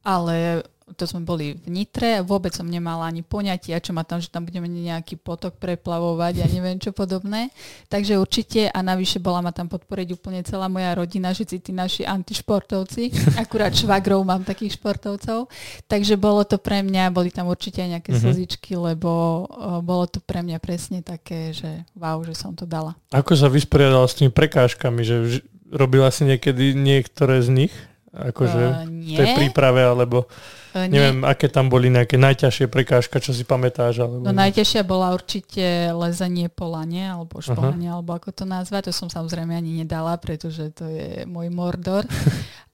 [0.00, 0.64] ale
[0.96, 4.48] to sme boli v Nitre, vôbec som nemala ani poňatia, čo ma tam, že tam
[4.48, 7.52] budeme nejaký potok preplavovať a neviem čo podobné.
[7.92, 12.02] Takže určite a navyše bola ma tam podporiť úplne celá moja rodina, všetci tí naši
[12.08, 13.12] antišportovci.
[13.42, 15.50] Akurát švagrov mám takých športovcov.
[15.90, 18.32] Takže bolo to pre mňa, boli tam určite aj nejaké mm-hmm.
[18.32, 22.96] slzičky, lebo uh, bolo to pre mňa presne také, že wow, že som to dala.
[23.12, 27.74] Ako sa vysporiadala s tými prekážkami, že robila si niekedy niektoré z nich?
[28.18, 33.32] Akože uh, v tej príprave, alebo uh, neviem, aké tam boli nejaké najťažšie prekážka, čo
[33.32, 34.04] si pamätáš?
[34.04, 34.22] Alebo...
[34.26, 38.02] No najťažšia bola určite lezenie polanie, alebo špohanie, uh-huh.
[38.02, 38.92] alebo ako to nazvať.
[38.92, 42.04] To som samozrejme ani nedala, pretože to je môj mordor.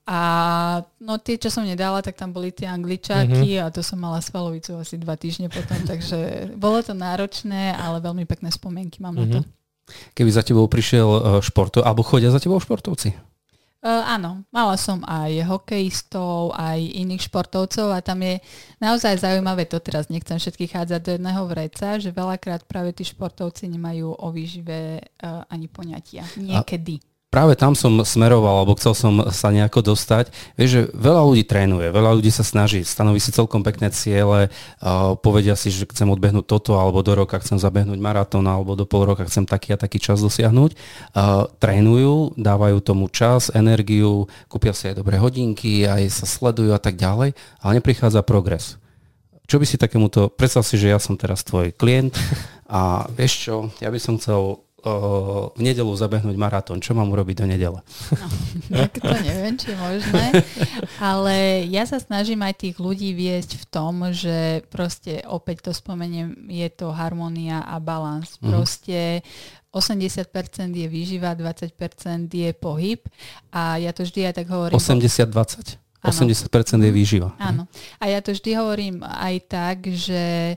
[0.05, 0.21] A
[1.01, 3.65] no tie, čo som nedala, tak tam boli tie angličáky uh-huh.
[3.65, 8.29] a to som mala svalovicu asi dva týždne potom, takže bolo to náročné, ale veľmi
[8.29, 9.25] pekné spomienky mám uh-huh.
[9.25, 9.49] na to.
[10.13, 13.34] Keby za tebou prišiel športov, alebo chodia za tebou športovci?
[13.85, 18.41] Uh, áno, mala som aj hokejistov, aj iných športovcov a tam je
[18.81, 23.69] naozaj zaujímavé, to teraz nechcem všetkých hádzať do jedného vreca, že veľakrát práve tí športovci
[23.69, 26.25] nemajú o výžive uh, ani poňatia.
[26.33, 26.97] Niekedy.
[26.97, 30.31] A práve tam som smeroval, alebo chcel som sa nejako dostať.
[30.55, 35.19] Vieš, že veľa ľudí trénuje, veľa ľudí sa snaží, stanoví si celkom pekné ciele, uh,
[35.19, 39.03] povedia si, že chcem odbehnúť toto, alebo do roka chcem zabehnúť maratón, alebo do pol
[39.03, 40.79] roka chcem taký a taký čas dosiahnuť.
[41.11, 46.79] Uh, trénujú, dávajú tomu čas, energiu, kúpia si aj dobré hodinky, aj sa sledujú a
[46.79, 48.79] tak ďalej, ale neprichádza progres.
[49.43, 52.15] Čo by si takémuto, predstav si, že ja som teraz tvoj klient
[52.71, 56.77] a vieš čo, ja by som chcel v nedelu zabehnúť maratón.
[56.77, 57.79] Čo mám urobiť do nedele?
[58.13, 58.27] No,
[58.85, 60.25] tak to neviem, či je možné.
[61.01, 66.47] Ale ja sa snažím aj tých ľudí viesť v tom, že proste opäť to spomeniem,
[66.47, 68.37] je to harmonia a balans.
[68.37, 68.45] Mhm.
[68.53, 68.99] Proste
[69.73, 73.01] 80% je výživa, 20% je pohyb
[73.51, 74.79] a ja to vždy aj tak hovorím.
[74.79, 75.83] 80-20?
[76.05, 77.33] 80% je výživa.
[77.41, 77.65] Áno.
[77.97, 80.55] A ja to vždy hovorím aj tak, že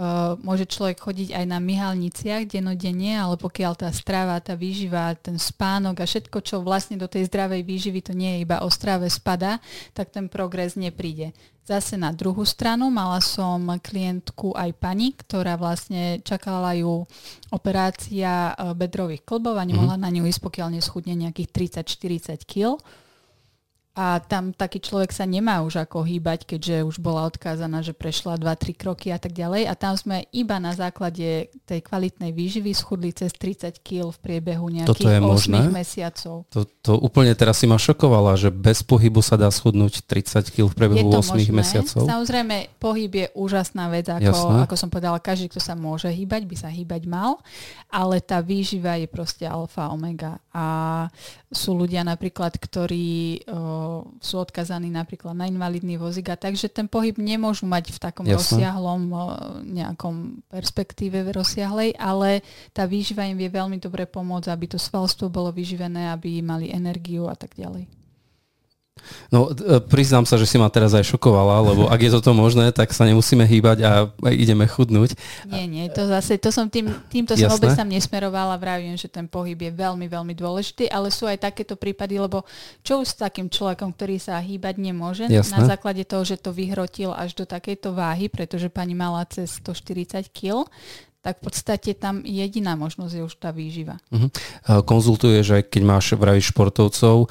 [0.00, 5.36] Uh, môže človek chodiť aj na myhalniciach denodenne, ale pokiaľ tá strava, tá výživa, ten
[5.36, 9.12] spánok a všetko, čo vlastne do tej zdravej výživy, to nie je iba o strave
[9.12, 9.60] spada,
[9.92, 11.36] tak ten progres nepríde.
[11.68, 17.04] Zase na druhú stranu mala som klientku aj pani, ktorá vlastne čakala ju
[17.52, 20.08] operácia e, bedrových klbov a nemohla mm-hmm.
[20.08, 22.80] na ňu ísť, pokiaľ neschudne nejakých 30-40 kg
[23.90, 28.38] a tam taký človek sa nemá už ako hýbať, keďže už bola odkázaná, že prešla
[28.38, 29.66] 2-3 kroky a tak ďalej.
[29.66, 34.70] A tam sme iba na základe tej kvalitnej výživy schudli cez 30 kg v priebehu
[34.70, 35.58] nejakých Toto je 8 možné?
[35.74, 36.34] mesiacov.
[36.54, 40.70] To, to úplne teraz si ma šokovala, že bez pohybu sa dá schudnúť 30 kg
[40.70, 41.50] v priebehu 8 možné.
[41.50, 42.06] mesiacov.
[42.06, 46.56] Samozrejme, pohyb je úžasná vec, ako, ako som povedala, každý, kto sa môže hýbať, by
[46.56, 47.42] sa hýbať mal,
[47.90, 50.38] ale tá výživa je proste alfa, omega.
[50.54, 51.06] A
[51.50, 53.79] sú ľudia napríklad, ktorí o,
[54.18, 58.40] sú odkazaní napríklad na invalidný vozík a takže ten pohyb nemôžu mať v takom Jasne.
[58.40, 59.02] rozsiahlom
[59.68, 62.40] nejakom perspektíve rozsiahlej, ale
[62.72, 67.28] tá výživa im vie veľmi dobre pomôcť, aby to svalstvo bolo vyživené, aby mali energiu
[67.28, 67.99] a tak ďalej.
[69.30, 72.74] No, e, priznám sa, že si ma teraz aj šokovala, lebo ak je toto možné,
[72.74, 73.90] tak sa nemusíme hýbať a
[74.30, 75.14] ideme chudnúť.
[75.46, 79.26] Nie, nie, to zase, to som tým, týmto som vôbec tam nesmerovala, vravím, že ten
[79.26, 82.42] pohyb je veľmi, veľmi dôležitý, ale sú aj takéto prípady, lebo
[82.82, 85.56] čo už s takým človekom, ktorý sa hýbať nemôže, Jasné.
[85.56, 90.30] na základe toho, že to vyhrotil až do takejto váhy, pretože pani mala cez 140
[90.30, 90.66] kg,
[91.20, 94.00] tak v podstate tam jediná možnosť je už tá výživa.
[94.08, 94.32] Uh-huh.
[94.88, 97.28] Konzultuješ aj keď máš vravíš športovcov,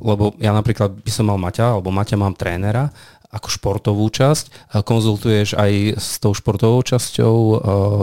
[0.00, 2.88] lebo ja napríklad by som mal Maťa, alebo Maťa mám trénera
[3.32, 4.76] ako športovú časť.
[4.84, 7.54] Konzultuješ aj s tou športovou časťou e,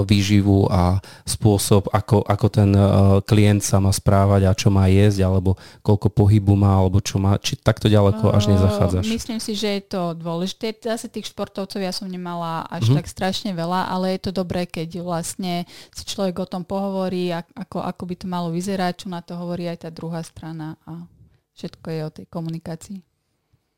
[0.09, 2.81] výživu a spôsob, ako, ako ten e,
[3.29, 5.53] klient sa má správať a čo má jesť, alebo
[5.85, 9.05] koľko pohybu má, alebo čo má, či takto ďaleko až nezachádzaš?
[9.05, 10.73] Myslím si, že je to dôležité.
[10.81, 12.97] Zase tých športovcov ja som nemala až mm-hmm.
[12.97, 17.85] tak strašne veľa, ale je to dobré, keď vlastne si človek o tom pohovorí, ako,
[17.85, 21.05] ako by to malo vyzerať, čo na to hovorí aj tá druhá strana a
[21.53, 22.99] všetko je o tej komunikácii.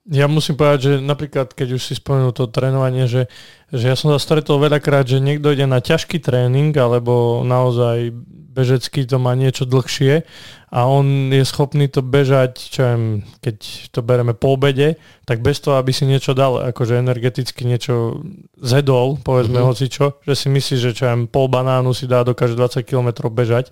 [0.09, 3.29] Ja musím povedať, že napríklad, keď už si spomenul to trénovanie, že,
[3.69, 8.09] že ja som sa stretol veľakrát, že niekto ide na ťažký tréning, alebo naozaj
[8.51, 10.27] bežecky to má niečo dlhšie
[10.71, 13.03] a on je schopný to bežať, čo viem,
[13.39, 13.55] keď
[13.95, 18.25] to bereme po obede, tak bez toho, aby si niečo dal, akože energeticky niečo
[18.59, 19.71] zedol, povedzme mm-hmm.
[19.71, 23.31] hoci čo, že si myslí, že čo viem, pol banánu si dá, dokáže 20 km
[23.31, 23.71] bežať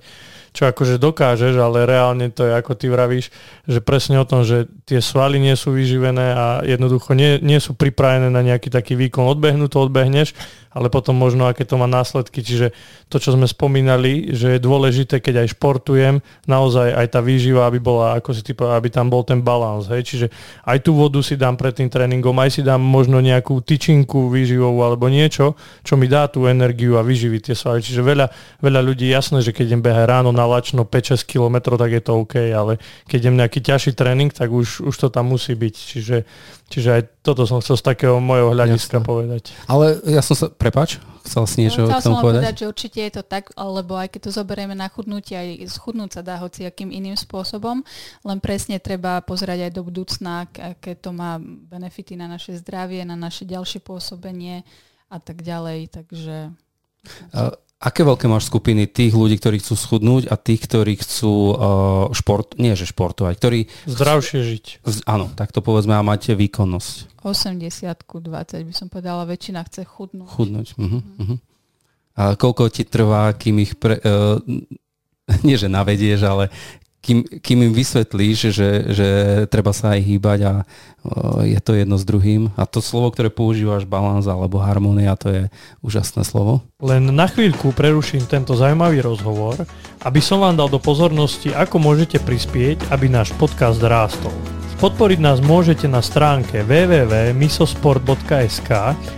[0.60, 3.32] čo akože dokážeš, ale reálne to je ako ty vravíš,
[3.63, 7.80] že presne o tom, že tie svaly nie sú vyživené a jednoducho nie, nie sú
[7.80, 9.24] pripravené na nejaký taký výkon.
[9.24, 10.36] Odbehnú to odbehneš,
[10.76, 12.43] ale potom možno aké to má následky.
[12.43, 12.76] Čiže
[13.08, 17.80] to, čo sme spomínali, že je dôležité, keď aj športujem, naozaj aj tá výživa, aby
[17.80, 19.88] bola, ako si ty povedal, aby tam bol ten balans.
[19.88, 20.12] Hej?
[20.12, 20.28] Čiže
[20.67, 24.84] aj tú vodu si dám pred tým tréningom, aj si dám možno nejakú tyčinku výživovú
[24.84, 25.56] alebo niečo,
[25.88, 27.80] čo mi dá tú energiu a vyživí tie svaly.
[27.80, 28.28] Čiže veľa,
[28.60, 32.25] veľa ľudí, jasné, že keď idem behať ráno na lačno 5-6 km, tak je to
[32.25, 35.75] OK, ale keď idem nejaký ťažší tréning, tak už, už to tam musí byť.
[35.77, 36.17] Čiže
[36.69, 39.09] Čiže aj toto som chcel z takého môjho hľadiska Jasne.
[39.09, 39.43] povedať.
[39.65, 42.45] Ale ja som sa, prepač, chcel si niečo no, k tomu povedať?
[42.45, 42.55] povedať?
[42.62, 46.21] že určite je to tak, lebo aj keď to zoberieme na chudnutie, aj schudnúť sa
[46.21, 47.81] dá hociakým iným spôsobom,
[48.21, 53.17] len presne treba pozerať aj do budúcna, aké to má benefity na naše zdravie, na
[53.17, 54.62] naše ďalšie pôsobenie
[55.09, 55.89] a tak ďalej.
[55.89, 56.53] Takže...
[57.33, 61.56] Uh, Aké veľké máš skupiny tých ľudí, ktorí chcú schudnúť a tých, ktorí chcú uh,
[62.12, 63.60] šport, nie že športovať, ktorí...
[63.88, 64.65] Zdravšie žiť.
[64.84, 67.24] Z, áno, tak to povedzme a máte výkonnosť.
[67.24, 70.28] 80 20 by som povedala, väčšina chce chudnúť.
[70.28, 70.76] Chudnúť.
[70.76, 71.38] Uh-huh, uh-huh.
[72.20, 74.44] A koľko ti trvá, kým ich pre, uh,
[75.48, 76.52] nie že navedieš, ale
[76.99, 79.07] kým, kým im vysvetlíš, že, že
[79.47, 80.53] treba sa aj hýbať a
[81.47, 82.51] je to jedno s druhým.
[82.59, 85.43] A to slovo, ktoré používaš, balans alebo harmonia, to je
[85.79, 86.59] úžasné slovo.
[86.83, 89.63] Len na chvíľku preruším tento zaujímavý rozhovor,
[90.03, 94.59] aby som vám dal do pozornosti, ako môžete prispieť, aby náš podcast rástol.
[94.80, 98.72] Podporiť nás môžete na stránke www.misosport.sk,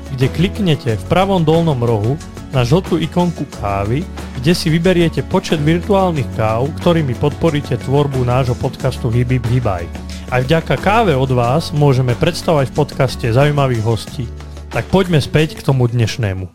[0.10, 2.18] kde kliknete v pravom dolnom rohu
[2.50, 4.02] na žltú ikonku kávy,
[4.42, 9.86] kde si vyberiete počet virtuálnych káv, ktorými podporíte tvorbu nášho podcastu Hibib Hibaj.
[10.34, 14.26] Aj vďaka káve od vás môžeme predstavovať v podcaste zaujímavých hostí.
[14.74, 16.50] Tak poďme späť k tomu dnešnému.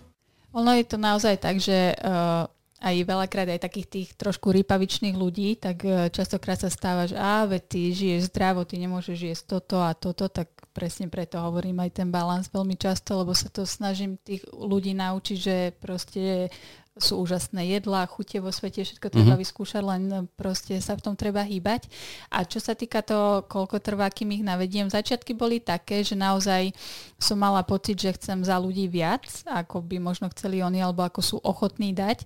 [0.50, 5.56] Ono je to naozaj tak, že uh, aj veľakrát aj takých tých trošku rypavičných ľudí,
[5.56, 9.80] tak e, častokrát sa stáva, že a, veď ty žiješ zdravo, ty nemôžeš jesť toto
[9.80, 14.20] a toto, tak presne preto hovorím aj ten balans veľmi často, lebo sa to snažím
[14.20, 16.52] tých ľudí naučiť, že proste
[16.96, 19.44] sú úžasné jedlá, chute vo svete, všetko treba mm-hmm.
[19.44, 21.92] vyskúšať, len proste sa v tom treba hýbať.
[22.32, 26.72] A čo sa týka toho, koľko trvá, kým ich navediem, začiatky boli také, že naozaj
[27.20, 31.20] som mala pocit, že chcem za ľudí viac, ako by možno chceli oni, alebo ako
[31.20, 32.24] sú ochotní dať.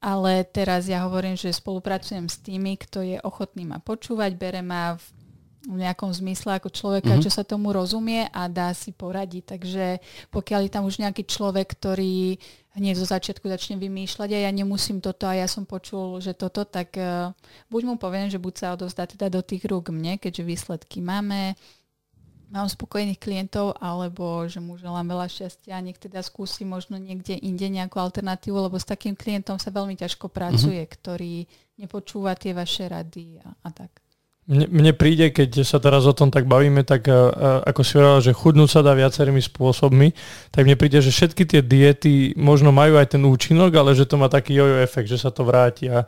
[0.00, 4.96] Ale teraz ja hovorím, že spolupracujem s tými, kto je ochotný ma počúvať, bere ma
[4.96, 5.04] v
[5.64, 7.24] v nejakom zmysle ako človeka, mm-hmm.
[7.24, 9.56] čo sa tomu rozumie a dá si poradiť.
[9.56, 9.86] Takže
[10.28, 12.36] pokiaľ je tam už nejaký človek, ktorý
[12.74, 16.66] hneď zo začiatku začne vymýšľať a ja nemusím toto a ja som počul, že toto,
[16.66, 17.30] tak uh,
[17.70, 21.54] buď mu poviem, že buď sa odovzdá teda do tých rúk mne, keďže výsledky máme,
[22.50, 27.38] mám spokojných klientov, alebo že mu želám veľa šťastia a nech teda skúsi možno niekde
[27.38, 30.94] inde nejakú alternatívu, lebo s takým klientom sa veľmi ťažko pracuje, mm-hmm.
[30.98, 31.34] ktorý
[31.78, 34.03] nepočúva tie vaše rady a, a tak.
[34.44, 38.20] Mne, mne príde, keď sa teraz o tom tak bavíme, tak uh, ako si hovoril,
[38.20, 40.12] že chudnúť sa dá viacerými spôsobmi,
[40.52, 44.20] tak mne príde, že všetky tie diety možno majú aj ten účinok, ale že to
[44.20, 45.88] má taký jojo efekt, že sa to vráti.
[45.88, 46.04] A,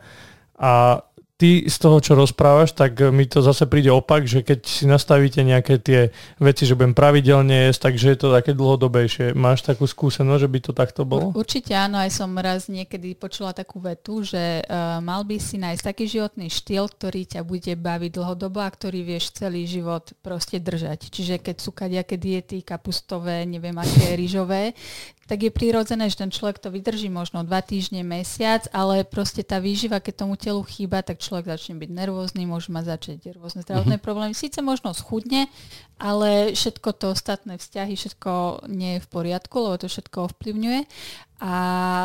[0.53, 1.01] a
[1.37, 5.45] ty z toho, čo rozprávaš, tak mi to zase príde opak, že keď si nastavíte
[5.45, 6.09] nejaké tie
[6.41, 9.37] veci, že budem pravidelne jesť, takže je to také dlhodobejšie.
[9.37, 11.29] Máš takú skúsenosť, že by to takto bolo?
[11.37, 15.83] Určite áno, aj som raz niekedy počula takú vetu, že uh, mal by si nájsť
[15.85, 21.13] taký životný štýl, ktorý ťa bude baviť dlhodobo a ktorý vieš celý život proste držať.
[21.13, 24.73] Čiže keď sú kadejaké diety, kapustové, neviem aké, rýžové,
[25.27, 29.59] tak je prirodzené, že ten človek to vydrží možno dva týždne, mesiac, ale proste tá
[29.59, 33.99] výživa, keď tomu telu chýba, tak človek začne byť nervózny, môže mať začať rôzne zdravotné
[33.99, 34.07] uh-huh.
[34.07, 34.31] problémy.
[34.31, 35.51] Síce možno schudne,
[35.99, 40.87] ale všetko to ostatné vzťahy, všetko nie je v poriadku, lebo to všetko ovplyvňuje.
[41.37, 41.55] A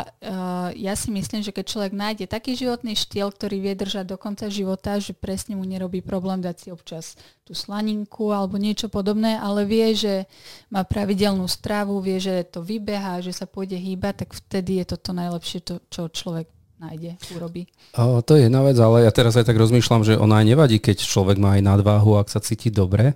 [0.04, 4.20] uh, ja si myslím, že keď človek nájde taký životný štýl, ktorý vie držať do
[4.20, 9.40] konca života, že presne mu nerobí problém dať si občas tú slaninku alebo niečo podobné,
[9.40, 10.28] ale vie, že
[10.68, 14.96] má pravidelnú stravu, vie, že to vybeha, že sa pôjde hýbať, tak vtedy je to
[15.00, 16.52] to najlepšie, to, čo človek
[16.82, 17.70] nájde, urobí.
[17.94, 20.82] O, to je jedna vec, ale ja teraz aj tak rozmýšľam, že ona aj nevadí,
[20.82, 23.14] keď človek má aj nadváhu, ak sa cíti dobre,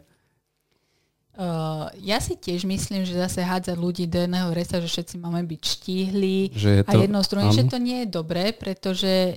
[1.36, 5.44] Uh, ja si tiež myslím, že zase hádzať ľudí do jedného resa, že všetci máme
[5.44, 9.36] byť štíhli že je to, a jedno z druhým, že to nie je dobré, pretože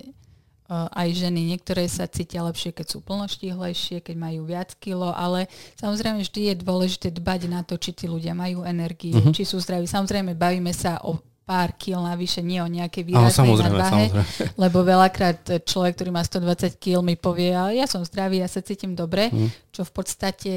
[0.71, 5.51] uh, aj ženy, niektoré sa cítia lepšie, keď sú plnoštíhlejšie, keď majú viac kilo, ale
[5.75, 9.35] samozrejme vždy je dôležité dbať na to, či tí ľudia majú energiu, uh-huh.
[9.35, 9.83] či sú zdraví.
[9.83, 14.13] Samozrejme bavíme sa o pár kil navyše, nie o nejaké výraznej nadváhe,
[14.69, 18.61] lebo veľakrát človek, ktorý má 120 kg mi povie, ale ja som zdravý, ja sa
[18.61, 19.49] cítim dobre, uh-huh.
[19.73, 20.53] čo v podstate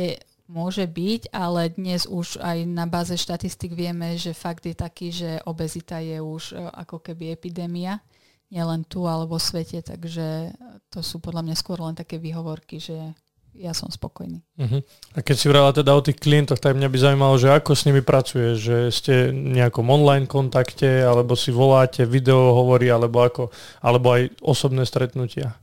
[0.53, 5.41] Môže byť, ale dnes už aj na báze štatistik vieme, že fakt je taký, že
[5.49, 8.05] obezita je už e, ako keby epidémia,
[8.53, 10.53] nielen tu alebo vo svete, takže
[10.93, 13.17] to sú podľa mňa skôr len také výhovorky, že
[13.53, 14.41] ja som spokojný.
[14.57, 14.81] Uh-huh.
[15.13, 17.85] A keď si vrala teda o tých klientoch, tak mňa by zaujímalo, že ako s
[17.85, 23.43] nimi pracuje, že ste v nejakom online kontakte, alebo si voláte, video hovorí, alebo ako,
[23.85, 25.57] alebo aj osobné stretnutia.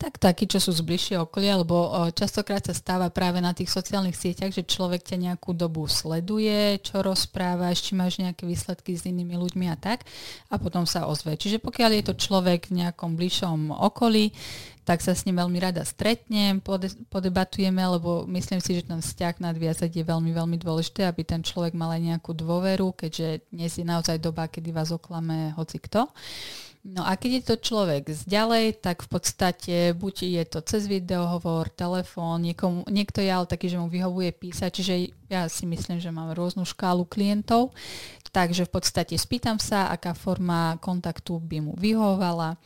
[0.00, 4.16] Tak takí, čo sú z bližšie okolia, lebo častokrát sa stáva práve na tých sociálnych
[4.16, 9.36] sieťach, že človek ťa nejakú dobu sleduje, čo rozprávaš, či máš nejaké výsledky s inými
[9.36, 10.08] ľuďmi a tak,
[10.48, 11.36] a potom sa ozve.
[11.36, 14.32] Čiže pokiaľ je to človek v nejakom bližšom okolí,
[14.84, 19.38] tak sa s ním veľmi rada stretnem, pode, podebatujeme, lebo myslím si, že ten vzťah
[19.38, 23.84] nadviazať je veľmi, veľmi dôležité, aby ten človek mal aj nejakú dôveru, keďže dnes je
[23.84, 26.08] naozaj doba, kedy vás oklame hoci kto.
[26.80, 31.68] No a keď je to človek zďalej, tak v podstate buď je to cez videohovor,
[31.68, 34.94] telefón, niekomu, niekto je ale taký, že mu vyhovuje písať, čiže
[35.28, 37.76] ja si myslím, že mám rôznu škálu klientov,
[38.32, 42.56] takže v podstate spýtam sa, aká forma kontaktu by mu vyhovovala,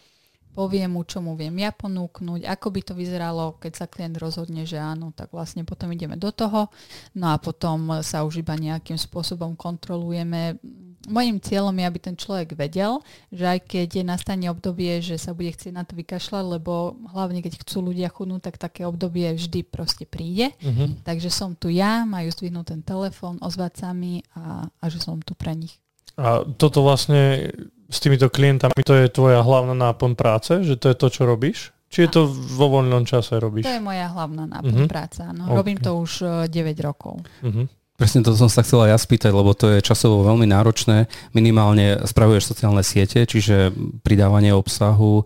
[0.55, 4.63] poviem mu, čo mu viem ja ponúknuť, ako by to vyzeralo, keď sa klient rozhodne,
[4.63, 6.71] že áno, tak vlastne potom ideme do toho.
[7.19, 10.63] No a potom sa už iba nejakým spôsobom kontrolujeme.
[11.05, 15.37] Mojím cieľom je, aby ten človek vedel, že aj keď je nastane obdobie, že sa
[15.37, 19.69] bude chcieť na to vykašľať, lebo hlavne keď chcú ľudia chudnúť, tak také obdobie vždy
[19.69, 20.57] proste príde.
[20.65, 20.97] Uh-huh.
[21.05, 25.21] Takže som tu ja, majú zdvihnúť ten telefón, ozvať sa mi a, a že som
[25.21, 25.77] tu pre nich.
[26.15, 27.51] A toto vlastne
[27.95, 31.71] s týmito klientami, to je tvoja hlavná náplň práce, že to je to, čo robíš?
[31.95, 33.71] Či je to vo voľnom čase robíš?
[33.71, 34.91] To je moja hlavná náplň uh-huh.
[34.91, 35.31] práca.
[35.31, 35.47] No.
[35.47, 35.59] Okay.
[35.63, 36.13] Robím to už
[36.51, 37.23] 9 eh, rokov.
[37.39, 37.71] Uh-huh.
[37.95, 41.07] Presne to som sa chcela ja spýtať, lebo to je časovo veľmi náročné.
[41.31, 43.71] Minimálne spravuješ sociálne siete, čiže
[44.03, 45.23] pridávanie obsahu,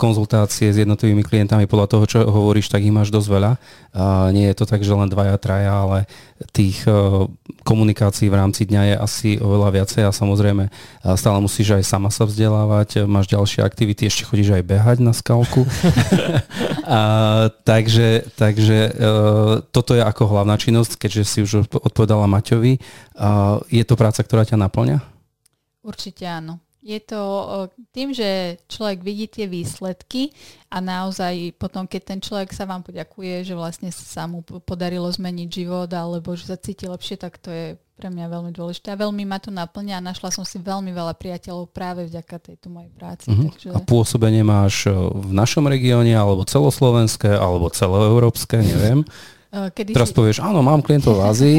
[0.00, 3.52] konzultácie s jednotlivými klientami podľa toho, čo hovoríš, tak ich máš dosť veľa.
[4.32, 6.08] Nie je to tak, že len dvaja, traja, ale
[6.56, 6.88] tých
[7.68, 10.72] komunikácií v rámci dňa je asi oveľa viacej a samozrejme
[11.20, 15.68] stále musíš aj sama sa vzdelávať, máš ďalšie aktivity, ešte chodíš aj behať na skalku.
[16.88, 17.00] a,
[17.60, 18.96] takže takže
[19.68, 22.78] toto je ako hlavná činnosť, keďže si už odpovedala Maťovi.
[23.72, 24.98] Je to práca, ktorá ťa naplňa?
[25.82, 26.62] Určite áno.
[26.84, 27.16] Je to
[27.96, 30.28] tým, že človek vidí tie výsledky
[30.68, 35.48] a naozaj potom, keď ten človek sa vám poďakuje, že vlastne sa mu podarilo zmeniť
[35.48, 39.24] život alebo že sa cíti lepšie, tak to je pre mňa veľmi dôležité a veľmi
[39.24, 43.32] ma to naplňa a našla som si veľmi veľa priateľov práve vďaka tejto mojej práci.
[43.32, 43.48] Uh-huh.
[43.48, 43.68] Takže...
[43.70, 49.08] A pôsobenie máš v našom regióne alebo celoslovenské alebo celoeurópske, neviem.
[49.54, 50.18] Eh, kedy Teraz si...
[50.18, 51.58] povieš, áno, mám klientov v Ázii.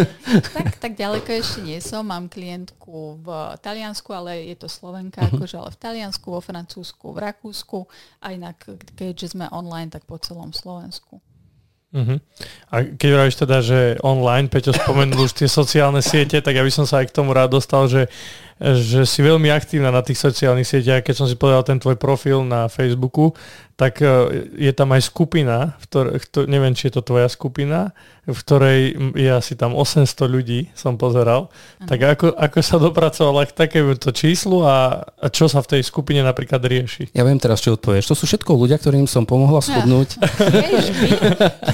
[0.56, 2.04] tak, tak ďaleko ešte nie som.
[2.04, 3.28] Mám klientku v
[3.64, 5.40] Taliansku, ale je to Slovenka, uh-huh.
[5.40, 7.88] akože ale v Taliansku, vo Francúzsku, v Rakúsku
[8.20, 8.60] a inak,
[8.92, 11.24] keďže sme online, tak po celom Slovensku.
[11.90, 12.20] Uh-huh.
[12.68, 16.70] A keď vravíš teda, že online, Peťo spomenul už tie sociálne siete, tak ja by
[16.70, 18.12] som sa aj k tomu rád dostal, že
[18.60, 21.00] že si veľmi aktívna na tých sociálnych sieťach.
[21.00, 23.32] Keď som si povedal ten tvoj profil na Facebooku,
[23.80, 24.08] tak e,
[24.60, 27.96] je tam aj skupina, v ktorej, neviem, či je to tvoja skupina,
[28.28, 28.80] v ktorej
[29.16, 31.48] je asi tam 800 ľudí, som pozeral.
[31.80, 31.88] Ano.
[31.88, 36.20] Tak ako, ako sa dopracovala k takémuto číslu a, a čo sa v tej skupine
[36.20, 37.16] napríklad rieši?
[37.16, 38.12] Ja viem teraz, čo odpovieš.
[38.12, 40.20] To sú všetko ľudia, ktorým som pomohla schudnúť.
[40.20, 41.08] Tiež by,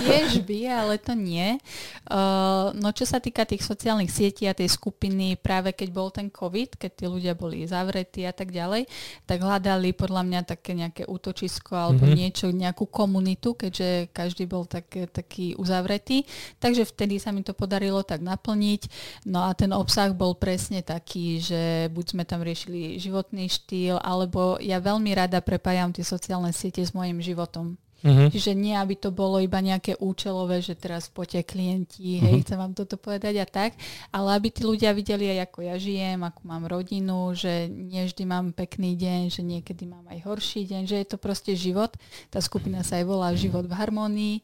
[0.06, 1.58] tiež by, ale to nie.
[2.06, 6.30] Uh, no čo sa týka tých sociálnych sietí a tej skupiny, práve keď bol ten
[6.30, 8.86] COVID, keď tí ľudia boli zavretí a tak ďalej,
[9.24, 12.18] tak hľadali podľa mňa také nejaké útočisko alebo mm-hmm.
[12.20, 16.28] niečo, nejakú komunitu, keďže každý bol tak, taký uzavretý.
[16.60, 18.82] Takže vtedy sa mi to podarilo tak naplniť.
[19.28, 24.60] No a ten obsah bol presne taký, že buď sme tam riešili životný štýl, alebo
[24.60, 27.80] ja veľmi rada prepájam tie sociálne siete s mojim životom.
[28.06, 28.30] Uh-huh.
[28.30, 32.42] Čiže nie, aby to bolo iba nejaké účelové, že teraz poďte klienti, hej, uh-huh.
[32.46, 33.74] chcem vám toto povedať a tak,
[34.14, 38.22] ale aby tí ľudia videli aj ako ja žijem, ako mám rodinu, že nie vždy
[38.22, 41.90] mám pekný deň, že niekedy mám aj horší deň, že je to proste život.
[42.30, 44.36] Tá skupina sa aj volá Život v harmonii.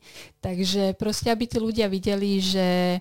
[0.42, 2.98] Takže proste, aby tí ľudia videli, že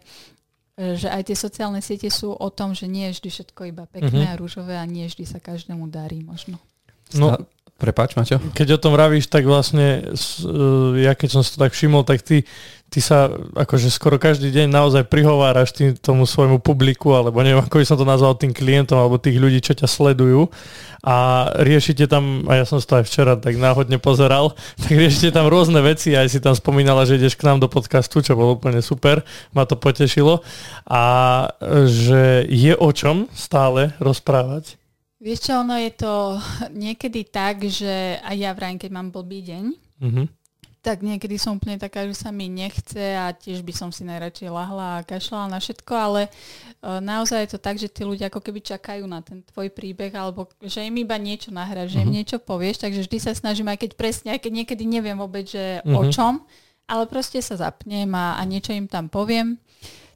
[0.81, 4.25] že aj tie sociálne siete sú o tom, že nie je vždy všetko iba pekné
[4.25, 4.33] uh-huh.
[4.33, 6.57] a rúžové a nie vždy sa každému darí možno.
[7.13, 7.37] No,
[7.81, 8.37] Prepač, Maťo.
[8.53, 12.21] Keď o tom vravíš, tak vlastne e, ja keď som si to tak všimol, tak
[12.21, 12.45] ty,
[12.93, 17.81] ty sa akože skoro každý deň naozaj prihováraš tým, tomu svojmu publiku, alebo neviem, ako
[17.81, 20.45] by som to nazval, tým klientom, alebo tých ľudí, čo ťa sledujú.
[21.01, 24.53] A riešite tam, a ja som to aj včera tak náhodne pozeral,
[24.85, 28.21] tak riešite tam rôzne veci, aj si tam spomínala, že ideš k nám do podcastu,
[28.21, 29.25] čo bolo úplne super,
[29.57, 30.45] ma to potešilo.
[30.85, 31.01] A
[31.89, 34.80] že je o čom stále rozprávať.
[35.21, 36.41] Vieš čo, ono je to
[36.73, 39.63] niekedy tak, že aj ja vrajím, keď mám blbý deň,
[40.01, 40.25] mm-hmm.
[40.81, 44.49] tak niekedy som úplne taká, že sa mi nechce a tiež by som si najradšej
[44.49, 48.41] lahla a kašľala na všetko, ale uh, naozaj je to tak, že tí ľudia ako
[48.41, 52.01] keby čakajú na ten tvoj príbeh, alebo že im iba niečo nahráš, mm-hmm.
[52.01, 52.17] že im mhm.
[52.17, 55.85] niečo povieš, takže vždy sa snažím, aj keď presne, aj keď niekedy neviem vôbec, že
[55.85, 56.01] mm-hmm.
[56.01, 56.11] o mhm.
[56.17, 56.33] čom,
[56.89, 59.61] ale proste sa zapnem a, a niečo im tam poviem.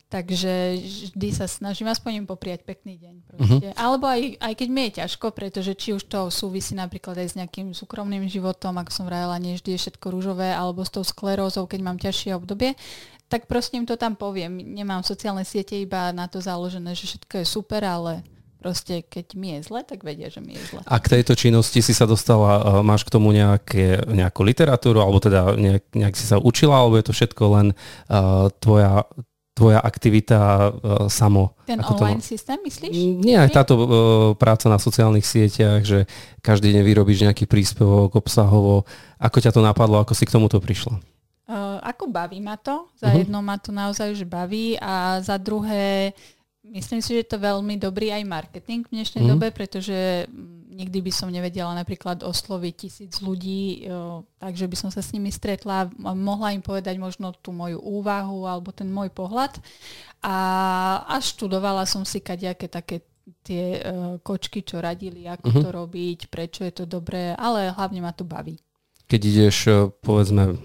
[0.06, 0.78] Takže
[1.18, 3.16] vždy sa snažím aspoň im popriať pekný deň.
[3.42, 3.60] Uh-huh.
[3.74, 7.38] Alebo aj, aj keď mi je ťažko, pretože či už to súvisí napríklad aj s
[7.42, 11.66] nejakým súkromným životom, ako som vrajala, nie vždy je všetko rúžové, alebo s tou sklerózou,
[11.66, 12.78] keď mám ťažšie obdobie,
[13.26, 14.62] tak proste im to tam poviem.
[14.62, 18.22] Nemám sociálne siete iba na to založené, že všetko je super, ale
[18.62, 20.82] proste keď mi je zle, tak vedia, že mi je zle.
[20.86, 25.58] A k tejto činnosti si sa dostala, máš k tomu nejaké, nejakú literatúru, alebo teda
[25.58, 29.06] nejak, nejak si sa učila, alebo je to všetko len uh, tvoja
[29.56, 31.56] tvoja aktivita uh, samo.
[31.64, 32.28] Ten ako online to...
[32.36, 32.92] systém, myslíš?
[33.24, 33.88] Nie, aj táto uh,
[34.36, 36.04] práca na sociálnych sieťach, že
[36.44, 38.84] každý deň vyrobíš nejaký príspevok obsahovo.
[39.16, 41.00] Ako ťa to napadlo, ako si k tomuto prišla?
[41.48, 42.92] Uh, ako baví ma to.
[43.00, 43.24] Za uh-huh.
[43.24, 46.12] jedno ma to naozaj už baví a za druhé
[46.74, 49.34] myslím si, že je to veľmi dobrý aj marketing v dnešnej uh-huh.
[49.38, 50.26] dobe, pretože
[50.76, 53.88] nikdy by som nevedela napríklad osloviť tisíc ľudí,
[54.44, 58.44] takže by som sa s nimi stretla a mohla im povedať možno tú moju úvahu
[58.44, 59.56] alebo ten môj pohľad.
[60.20, 60.38] A,
[61.08, 63.08] a študovala som si kaďaké také
[63.42, 65.64] tie uh, kočky, čo radili, ako uh-huh.
[65.64, 68.60] to robiť, prečo je to dobré, ale hlavne ma to baví.
[69.06, 69.58] Keď ideš,
[70.02, 70.58] povedzme,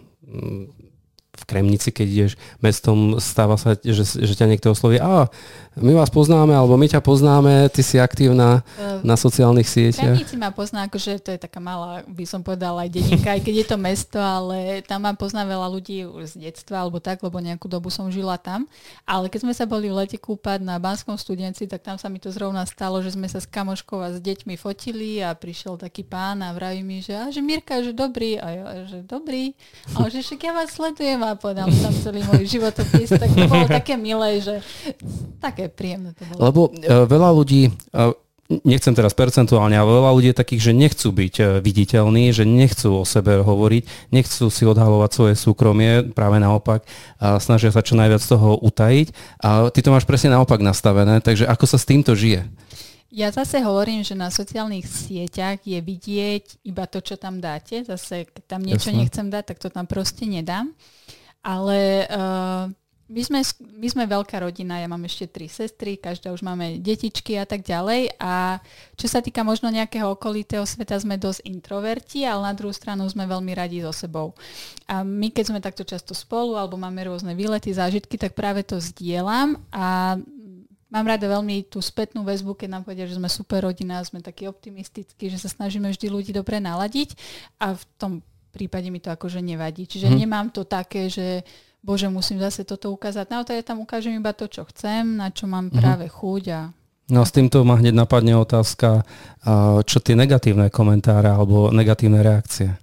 [1.30, 5.32] v Kremnici, keď ideš mestom, stáva sa, že, že ťa niekto osloví, a
[5.81, 10.12] my vás poznáme, alebo my ťa poznáme, ty si aktívna uh, na sociálnych sieťach.
[10.14, 13.55] Kremnici ma pozná, akože to je taká malá, by som povedala, aj dedinka, aj keď
[13.64, 17.64] je to mesto, ale tam ma pozná veľa ľudí z detstva, alebo tak, lebo nejakú
[17.64, 18.68] dobu som žila tam.
[19.09, 22.20] Ale keď sme sa boli v lete kúpať na Banskom studenci, tak tam sa mi
[22.20, 26.05] to zrovna stalo, že sme sa s kamoškou a s deťmi fotili a prišiel taký
[26.05, 28.37] pán a vraví mi, že, a, že Mirka, že dobrý.
[28.37, 29.57] A ja, že dobrý.
[29.97, 33.09] A že však ja vás sledujem a podal tam celý môj životopis.
[33.16, 34.61] Tak to bolo také milé, že
[35.41, 36.39] tak také príjemné to bolo.
[36.43, 38.11] Lebo uh, veľa ľudí, uh,
[38.66, 42.99] nechcem teraz percentuálne, ale veľa ľudí je takých, že nechcú byť uh, viditeľní, že nechcú
[42.99, 48.21] o sebe hovoriť, nechcú si odhalovať svoje súkromie, práve naopak, uh, snažia sa čo najviac
[48.21, 49.39] toho utajiť.
[49.47, 52.51] A ty to máš presne naopak nastavené, takže ako sa s týmto žije?
[53.11, 57.83] Ja zase hovorím, že na sociálnych sieťach je vidieť iba to, čo tam dáte.
[57.83, 59.01] Zase, keď tam niečo Jasne.
[59.03, 60.71] nechcem dať, tak to tam proste nedám.
[61.43, 62.71] Ale uh,
[63.11, 63.41] my sme,
[63.75, 67.67] my sme veľká rodina, ja mám ešte tri sestry, každá už máme detičky a tak
[67.67, 68.15] ďalej.
[68.23, 68.63] A
[68.95, 73.27] čo sa týka možno nejakého okolitého sveta, sme dosť introverti, ale na druhú stranu sme
[73.27, 74.39] veľmi radi so sebou.
[74.87, 78.79] A my, keď sme takto často spolu, alebo máme rôzne výlety, zážitky, tak práve to
[78.79, 80.15] zdieľam a
[80.87, 84.47] mám rada veľmi tú spätnú väzbu, keď nám povedia, že sme super rodina, sme takí
[84.47, 87.19] optimistickí, že sa snažíme vždy ľudí dobre naladiť
[87.59, 88.13] a v tom
[88.51, 89.87] prípade mi to akože nevadí.
[89.87, 90.19] Čiže hmm.
[90.19, 91.47] nemám to také, že
[91.81, 93.26] bože, musím zase toto ukázať.
[93.28, 95.81] Naozaj ja tam ukážem iba to, čo chcem, na čo mám mm-hmm.
[95.81, 96.61] práve chuť a
[97.11, 99.03] No a s týmto ma hneď napadne otázka,
[99.83, 102.78] čo tie negatívne komentáre alebo negatívne reakcie?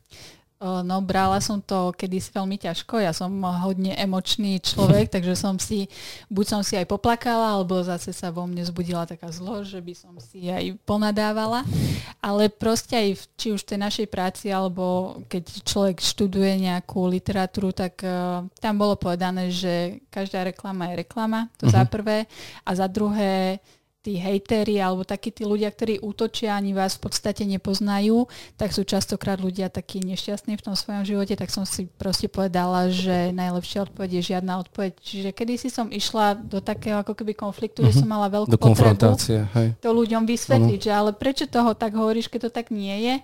[0.58, 2.98] No, brala som to kedysi veľmi ťažko.
[2.98, 5.86] Ja som hodne emočný človek, takže som si,
[6.34, 9.94] buď som si aj poplakala, alebo zase sa vo mne zbudila taká zlo, že by
[9.94, 11.62] som si aj ponadávala.
[12.26, 17.06] Ale proste aj v, či už v tej našej práci, alebo keď človek študuje nejakú
[17.06, 21.78] literatúru, tak uh, tam bolo povedané, že každá reklama je reklama, to uh-huh.
[21.78, 22.26] za prvé.
[22.66, 23.62] A za druhé,
[24.08, 28.24] tí hejtéri alebo takí tí ľudia, ktorí útočia, ani vás v podstate nepoznajú,
[28.56, 32.88] tak sú častokrát ľudia takí nešťastní v tom svojom živote, tak som si proste povedala,
[32.88, 34.96] že najlepšia odpoveď je žiadna odpoveď.
[35.04, 37.92] Čiže kedy si som išla do takého ako keby konfliktu, uh-huh.
[37.92, 38.02] že mhm.
[38.02, 39.20] som mala veľkú do potrebu
[39.60, 39.76] hej.
[39.84, 40.86] to ľuďom vysvetliť, ano.
[40.88, 43.16] že ale prečo toho tak hovoríš, keď to tak nie je,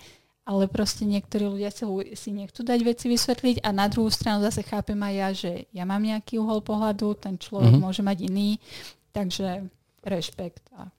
[0.43, 1.87] ale proste niektorí ľudia si,
[2.19, 5.87] si nechcú dať veci vysvetliť a na druhú stranu zase chápem aj ja, že ja
[5.87, 7.87] mám nejaký uhol pohľadu, ten človek uh-huh.
[7.87, 8.59] môže mať iný,
[9.15, 9.63] takže
[10.05, 10.69] rešpekt.
[10.77, 10.91] A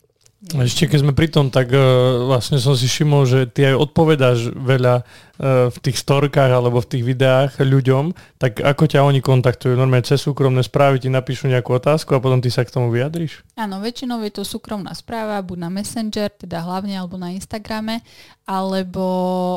[0.52, 1.80] ešte keď sme pri tom, tak uh,
[2.28, 6.90] vlastne som si všimol, že ty aj odpovedáš veľa uh, v tých storkách alebo v
[6.92, 9.72] tých videách ľuďom, tak ako ťa oni kontaktujú?
[9.72, 13.40] Normálne cez súkromné správy ti napíšu nejakú otázku a potom ty sa k tomu vyjadriš?
[13.56, 18.04] Áno, väčšinou je to súkromná správa, buď na Messenger, teda hlavne, alebo na Instagrame,
[18.44, 19.08] alebo,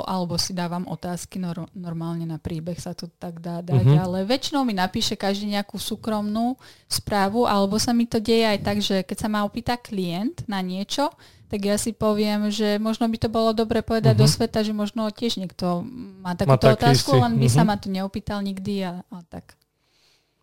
[0.07, 4.03] alebo si dávam otázky, nor- normálne na príbeh sa to tak dá dať, uh-huh.
[4.07, 6.55] ale väčšinou mi napíše každý nejakú súkromnú
[6.87, 10.63] správu, alebo sa mi to deje aj tak, že keď sa ma opýta klient na
[10.77, 11.09] niečo,
[11.47, 14.27] tak ja si poviem, že možno by to bolo dobre povedať uh-huh.
[14.27, 15.87] do sveta, že možno tiež niekto
[16.21, 17.55] má takúto má otázku, len by uh-huh.
[17.55, 19.55] sa ma to neopýtal nikdy a, a tak.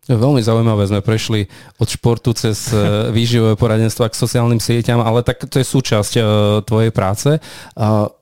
[0.05, 1.49] Veľmi zaujímavé sme prešli
[1.81, 2.77] od športu cez e,
[3.17, 6.25] výživové poradenstva k sociálnym sieťam, ale tak to je súčasť uh,
[6.61, 7.41] tvojej práce.
[7.73, 8.13] Uh,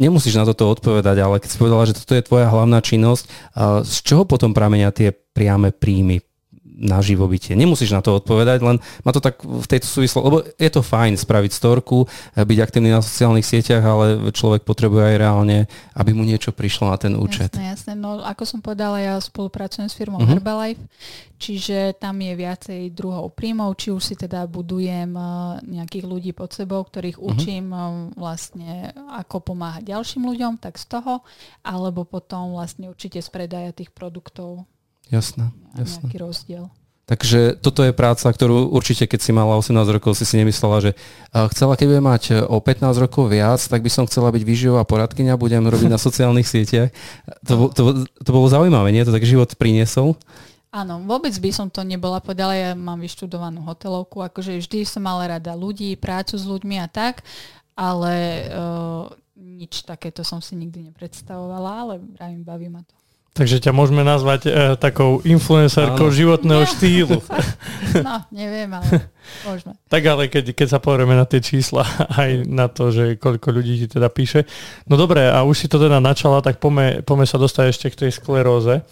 [0.00, 3.84] nemusíš na toto odpovedať, ale keď si povedala, že toto je tvoja hlavná činnosť, uh,
[3.84, 6.24] z čoho potom pramenia tie priame príjmy
[6.76, 7.56] na živobytie.
[7.56, 11.16] Nemusíš na to odpovedať, len ma to tak v tejto súvislosti, lebo je to fajn
[11.16, 12.04] spraviť storku,
[12.36, 15.58] byť aktívny na sociálnych sieťach, ale človek potrebuje aj reálne,
[15.96, 17.56] aby mu niečo prišlo na ten účet.
[17.56, 17.92] Jasné, jasné.
[17.96, 20.36] No ako som povedala, ja spolupracujem s firmou uh-huh.
[20.36, 20.84] Herbalife,
[21.40, 25.26] čiže tam je viacej druhov príjmov, či už si teda budujem eh,
[25.80, 27.32] nejakých ľudí pod sebou, ktorých uh-huh.
[27.32, 27.82] učím eh,
[28.20, 31.24] vlastne ako pomáhať ďalším ľuďom, tak z toho,
[31.64, 34.68] alebo potom vlastne určite z predaja tých produktov
[35.10, 36.06] Jasné, jasné.
[36.06, 36.64] Nejaký rozdiel.
[37.06, 40.90] Takže toto je práca, ktorú určite, keď si mala 18 rokov, si si nemyslela, že
[41.54, 44.82] chcela, keď budem mať e, o 15 rokov viac, tak by som chcela byť výživová
[44.82, 46.90] poradkynia, budem robiť na sociálnych sieťach.
[47.46, 49.06] To, to, to bolo zaujímavé, nie?
[49.06, 50.18] To tak život priniesol.
[50.74, 55.38] Áno, vôbec by som to nebola povedala, ja mám vyštudovanú hotelovku, akože vždy som mala
[55.38, 57.22] rada ľudí, prácu s ľuďmi a tak,
[57.78, 59.06] ale uh,
[59.38, 62.98] nič takéto som si nikdy nepredstavovala, ale vravím, baví ma to.
[63.36, 66.70] Takže ťa môžeme nazvať e, takou influencerkou životného ja.
[66.72, 67.20] štýlu.
[67.96, 69.08] No, neviem, ale
[69.40, 69.72] môžeme.
[69.88, 71.80] tak ale keď, keď sa pozrieme na tie čísla,
[72.20, 74.44] aj na to, že koľko ľudí ti teda píše.
[74.84, 78.00] No dobre, a už si to teda načala, tak pome, pome sa dostať ešte k
[78.04, 78.84] tej skleróze.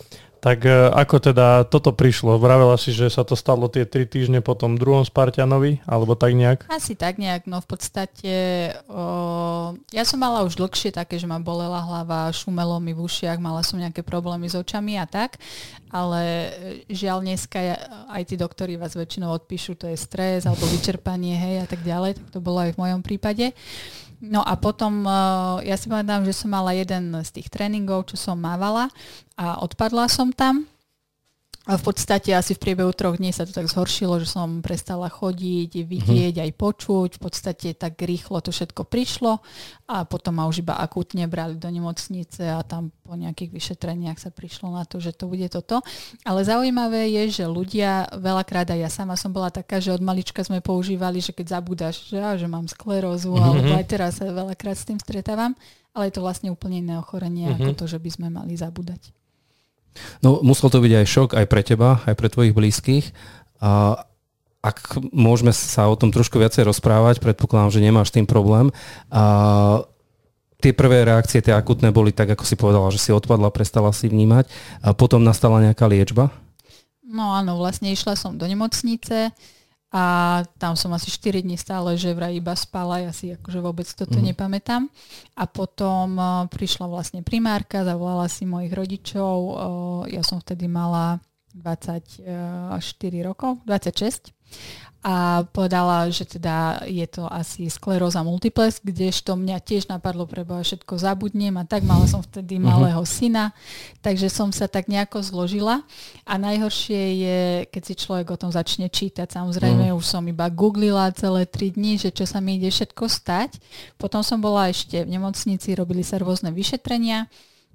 [0.45, 2.37] Tak e, ako teda toto prišlo?
[2.37, 6.37] Vravela si, že sa to stalo tie tri týždne po tom druhom Spartianovi, alebo tak
[6.37, 6.69] nejak?
[6.69, 8.35] Asi tak nejak, no v podstate
[8.85, 13.41] o, ja som mala už dlhšie také, že ma bolela hlava, šumelo mi v ušiach,
[13.41, 15.41] mala som nejaké problémy s očami a tak,
[15.89, 16.49] ale e,
[16.93, 17.81] žiaľ dneska
[18.13, 22.21] aj tí doktori vás väčšinou odpíšu, to je stres alebo vyčerpanie, hej a tak ďalej,
[22.21, 23.57] tak to bolo aj v mojom prípade.
[24.25, 28.17] No a potom, eh, ja si pamätám, že som mala jeden z tých tréningov, čo
[28.17, 28.89] som mávala
[29.37, 30.67] a odpadla som tam
[31.65, 35.09] a v podstate asi v priebehu troch dní sa to tak zhoršilo, že som prestala
[35.09, 36.45] chodiť, vidieť, mm-hmm.
[36.45, 37.11] aj počuť.
[37.17, 39.41] V podstate tak rýchlo to všetko prišlo
[39.89, 44.29] a potom ma už iba akútne brali do nemocnice a tam po nejakých vyšetreniach sa
[44.29, 45.81] prišlo na to, že to bude toto.
[46.29, 50.45] Ale zaujímavé je, že ľudia veľakrát, aj ja sama som bola taká, že od malička
[50.45, 53.49] sme používali, že keď zabúdaš, že, ja, že mám sklerózu, mm-hmm.
[53.49, 55.57] alebo aj teraz sa veľakrát s tým stretávam,
[55.97, 57.73] ale je to vlastne úplne iné ochorenie, mm-hmm.
[57.73, 59.24] ako to, že by sme mali zabúdať.
[60.21, 63.07] No musel to byť aj šok aj pre teba, aj pre tvojich blízkych.
[63.63, 64.03] A
[64.65, 68.73] ak môžeme sa o tom trošku viacej rozprávať, predpokladám, že nemáš tým problém.
[69.13, 69.85] A
[70.65, 74.09] tie prvé reakcie, tie akutné boli tak, ako si povedala, že si odpadla, prestala si
[74.09, 74.49] vnímať.
[74.81, 76.33] A potom nastala nejaká liečba?
[77.05, 79.37] No áno, vlastne išla som do nemocnice
[79.95, 80.05] a
[80.59, 84.19] tam som asi 4 dní stále, že vraj iba spala, ja si akože vôbec toto
[84.19, 84.35] mm.
[84.35, 84.91] nepamätám.
[85.39, 89.55] A potom uh, prišla vlastne primárka, zavolala si mojich rodičov, uh,
[90.11, 91.23] ja som vtedy mala
[91.55, 92.27] 24
[93.23, 94.35] rokov, 26
[95.05, 100.97] a povedala, že teda je to asi skleróza multiplex, kdežto mňa tiež napadlo, preboha všetko
[100.97, 102.73] zabudnem a tak mala som vtedy uh-huh.
[102.73, 103.53] malého syna,
[104.01, 105.85] takže som sa tak nejako zložila
[106.25, 109.29] a najhoršie je, keď si človek o tom začne čítať.
[109.29, 110.01] Samozrejme, uh-huh.
[110.01, 113.61] už som iba googlila celé tri dni, že čo sa mi ide všetko stať.
[114.01, 117.29] Potom som bola ešte v nemocnici, robili sa rôzne vyšetrenia,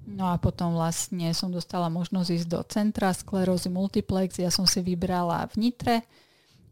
[0.10, 4.42] No a potom vlastne som dostala možnosť ísť do centra sklerózy multiplex.
[4.42, 6.02] Ja som si vybrala v Nitre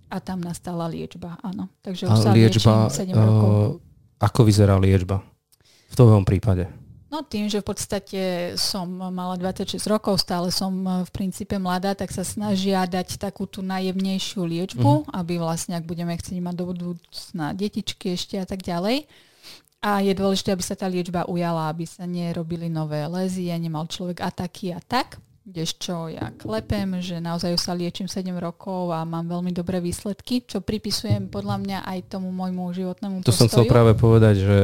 [0.08, 1.68] a tam nastala liečba, áno.
[1.84, 3.52] Takže už sa liečba, 7 rokov.
[3.52, 3.68] Uh,
[4.24, 5.22] ako vyzerá liečba
[5.92, 6.72] v tvojom prípade?
[7.08, 8.22] No tým, že v podstate
[8.60, 10.72] som mala 26 rokov, stále som
[11.08, 15.16] v princípe mladá, tak sa snažia dať takú tú najjemnejšiu liečbu, mm.
[15.16, 19.08] aby vlastne, ak budeme chcieť mať do budúcna detičky ešte a tak ďalej.
[19.80, 24.20] A je dôležité, aby sa tá liečba ujala, aby sa nerobili nové lezie, nemal človek
[24.20, 25.16] ataky a tak
[25.48, 30.60] kdežto ja klepem, že naozaj sa liečím 7 rokov a mám veľmi dobré výsledky, čo
[30.60, 33.32] pripisujem podľa mňa aj tomu môjmu životnému to postoju.
[33.32, 34.58] To som chcel práve povedať, že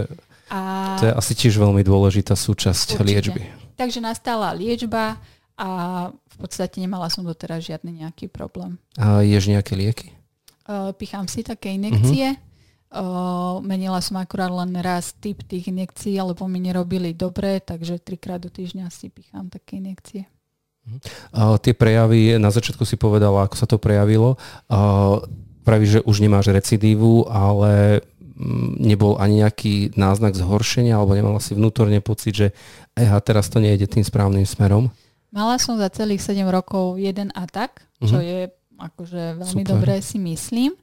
[0.52, 0.60] a...
[1.00, 3.08] to je asi tiež veľmi dôležitá súčasť Určite.
[3.08, 3.42] liečby.
[3.80, 5.24] Takže nastala liečba
[5.56, 5.70] a
[6.12, 8.76] v podstate nemala som doteraz žiadny nejaký problém.
[9.00, 10.12] A ješ nejaké lieky?
[10.68, 12.36] Uh, pichám si také inekcie.
[12.36, 12.52] Uh-huh.
[12.94, 18.38] Uh, menila som akurát len raz typ tých inekcií, lebo mi nerobili dobre, takže trikrát
[18.38, 20.30] do týždňa si pichám také inekcie.
[20.84, 24.36] Uh, tie prejavy, na začiatku si povedala, ako sa to prejavilo.
[24.68, 25.24] Uh,
[25.64, 31.56] pravíš, že už nemáš recidívu, ale mm, nebol ani nejaký náznak zhoršenia, alebo nemala si
[31.56, 32.48] vnútorne pocit, že
[33.00, 34.92] eha, teraz to nejde tým správnym smerom?
[35.32, 38.28] Mala som za celých 7 rokov jeden atak, čo uh-huh.
[38.28, 38.40] je
[38.78, 39.72] akože veľmi Super.
[39.72, 40.76] dobré si myslím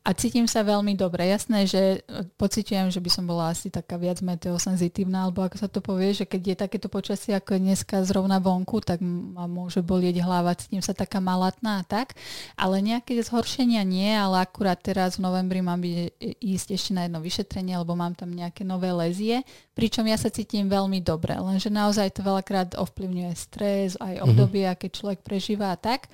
[0.00, 1.28] a cítim sa veľmi dobre.
[1.28, 5.68] Jasné, že e, pocitujem, že by som bola asi taká viac meteosenzitívna, alebo ako sa
[5.68, 9.84] to povie, že keď je takéto počasie, ako je dneska zrovna vonku, tak ma môže
[9.84, 12.16] bolieť hlava, cítim sa taká malatná a tak.
[12.56, 17.76] Ale nejaké zhoršenia nie, ale akurát teraz v novembri mám ísť ešte na jedno vyšetrenie,
[17.76, 19.44] lebo mám tam nejaké nové lezie,
[19.76, 24.22] pričom ja sa cítim veľmi dobre, lenže naozaj to veľakrát ovplyvňuje stres, aj mhm.
[24.24, 24.80] obdobie, mm-hmm.
[24.80, 26.08] aké človek prežíva a tak.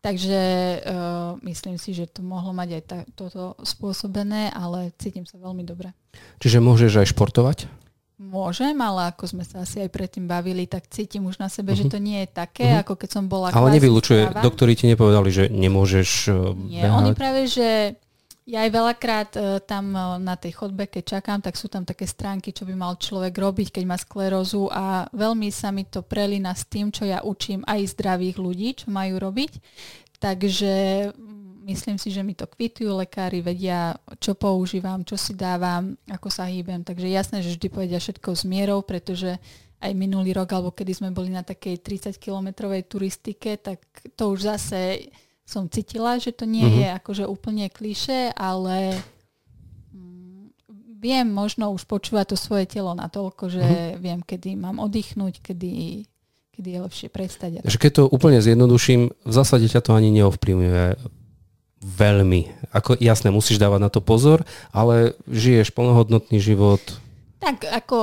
[0.00, 0.40] Takže
[0.80, 5.60] uh, myslím si, že to mohlo mať aj ta, toto spôsobené, ale cítim sa veľmi
[5.60, 5.92] dobre.
[6.40, 7.68] Čiže môžeš aj športovať?
[8.20, 11.84] Môžem, ale ako sme sa asi aj predtým bavili, tak cítim už na sebe, uh-huh.
[11.84, 11.92] že mhm.
[11.92, 12.84] to nie je také, uh-huh.
[12.84, 16.96] ako keď som bola Ale nevylučuje, doktori ti nepovedali, že nemôžeš uh, Nie, behať.
[17.00, 17.96] oni práve, že
[18.48, 22.08] ja aj veľakrát uh, tam uh, na tej chodbe, keď čakám, tak sú tam také
[22.08, 26.56] stránky, čo by mal človek robiť, keď má sklerózu a veľmi sa mi to prelína
[26.56, 29.52] s tým, čo ja učím aj zdravých ľudí, čo majú robiť.
[30.20, 30.72] Takže
[31.12, 36.28] mm, myslím si, že mi to kvitujú lekári, vedia, čo používam, čo si dávam, ako
[36.28, 36.84] sa hýbem.
[36.84, 39.40] Takže jasné, že vždy povedia všetko s mierou, pretože
[39.80, 43.80] aj minulý rok, alebo kedy sme boli na takej 30-kilometrovej turistike, tak
[44.12, 45.08] to už zase
[45.50, 46.78] som cítila, že to nie uh-huh.
[46.78, 49.02] je akože úplne kliše, ale
[49.90, 50.54] mm,
[51.02, 53.98] viem možno už počúvať to svoje telo natoľko, že uh-huh.
[53.98, 56.06] viem, kedy mám oddychnúť, kedy,
[56.54, 57.66] kedy je lepšie prestať.
[57.66, 61.18] Že keď to úplne zjednoduším, v zásade ťa to ani neovplyvňuje
[61.80, 62.40] veľmi.
[62.70, 66.80] Ako, jasné, musíš dávať na to pozor, ale žiješ plnohodnotný život,
[67.40, 67.98] tak ako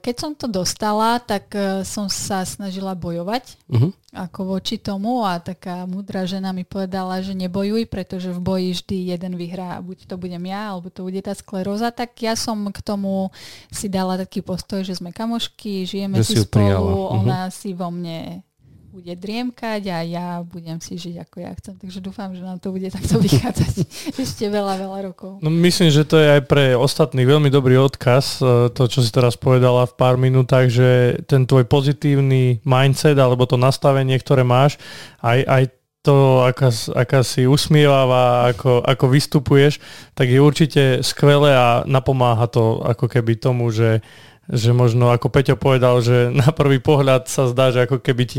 [0.00, 3.92] keď som to dostala, tak e, som sa snažila bojovať uh-huh.
[4.16, 8.96] ako voči tomu a taká múdra žena mi povedala, že nebojuj, pretože v boji vždy
[9.12, 9.84] jeden vyhrá.
[9.84, 11.92] Buď to budem ja, alebo to bude tá skleróza.
[11.92, 13.28] Tak ja som k tomu
[13.68, 16.90] si dala taký postoj, že sme kamošky, žijeme že si spolu, prijala.
[17.12, 17.54] ona uh-huh.
[17.54, 18.47] si vo mne
[18.88, 21.76] bude driemkať a ja budem si žiť ako ja chcem.
[21.76, 23.74] Takže dúfam, že nám to bude takto vychádzať
[24.16, 25.38] ešte veľa, veľa rokov.
[25.44, 29.10] No myslím, že to je aj pre ostatných veľmi dobrý odkaz, e, to, čo si
[29.12, 34.80] teraz povedala v pár minútach, že ten tvoj pozitívny mindset alebo to nastavenie, ktoré máš,
[35.20, 35.62] aj, aj
[36.08, 39.82] to, aká, aká si usmieváva, ako, ako vystupuješ,
[40.16, 44.00] tak je určite skvelé a napomáha to ako keby tomu, že
[44.48, 48.38] že možno ako Peťo povedal, že na prvý pohľad sa zdá, že ako keby, ti,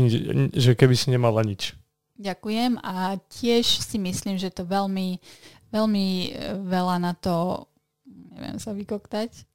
[0.50, 1.78] že keby si nemala nič.
[2.20, 5.16] Ďakujem a tiež si myslím, že to veľmi,
[5.72, 6.28] veľmi e,
[6.68, 7.64] veľa na to,
[8.36, 9.48] neviem sa vykoktať,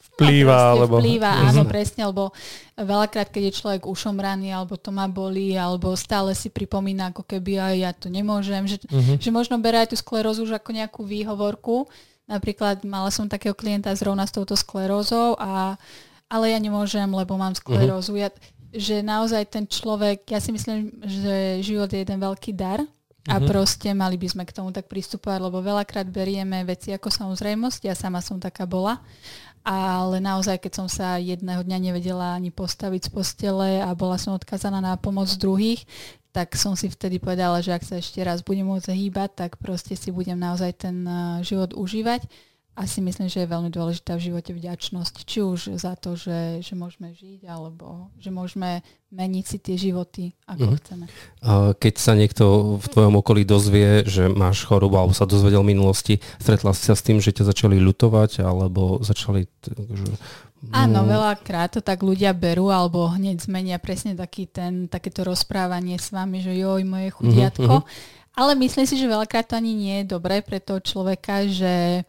[0.00, 0.94] vplýva, no, alebo...
[1.00, 1.48] Vplýva, mm-hmm.
[1.52, 2.32] áno, presne, lebo
[2.76, 7.52] veľakrát, keď je človek ušomraný, alebo to ma bolí, alebo stále si pripomína, ako keby
[7.60, 9.16] aj ja to nemôžem, že, mm-hmm.
[9.20, 11.88] že možno berá aj tú sklerózu už ako nejakú výhovorku,
[12.30, 15.74] Napríklad mala som takého klienta zrovna s touto sklerózou, a,
[16.30, 18.14] ale ja nemôžem, lebo mám sklerózu.
[18.14, 18.22] Uh-huh.
[18.22, 18.28] Ja,
[18.70, 22.86] že naozaj ten človek, ja si myslím, že život je jeden veľký dar
[23.28, 23.52] A uh-huh.
[23.52, 27.84] proste mali by sme k tomu tak pristupovať, lebo veľakrát berieme veci ako samozrejmosť.
[27.84, 28.96] Ja sama som taká bola.
[29.60, 34.32] Ale naozaj, keď som sa jedného dňa nevedela ani postaviť z postele a bola som
[34.32, 35.84] odkazaná na pomoc druhých,
[36.30, 39.98] tak som si vtedy povedala, že ak sa ešte raz budem môcť hýbať, tak proste
[39.98, 42.49] si budem naozaj ten eh, život užívať
[42.80, 46.64] a si myslím, že je veľmi dôležitá v živote vďačnosť, či už za to, že,
[46.64, 48.80] že môžeme žiť, alebo že môžeme
[49.12, 50.80] meniť si tie životy, ako mm-hmm.
[50.80, 51.04] chceme.
[51.76, 56.24] Keď sa niekto v tvojom okolí dozvie, že máš chorobu, alebo sa dozvedel v minulosti,
[56.40, 59.44] stretla si sa s tým, že ťa začali ľutovať, alebo začali...
[59.68, 60.16] Že...
[60.72, 66.08] Áno, veľakrát to tak ľudia berú, alebo hneď zmenia presne taký ten, takéto rozprávanie s
[66.16, 67.84] vami, že joj, moje chudiatko.
[67.84, 68.18] Mm-hmm.
[68.40, 72.08] Ale myslím si, že veľakrát to ani nie je dobré pre toho človeka, že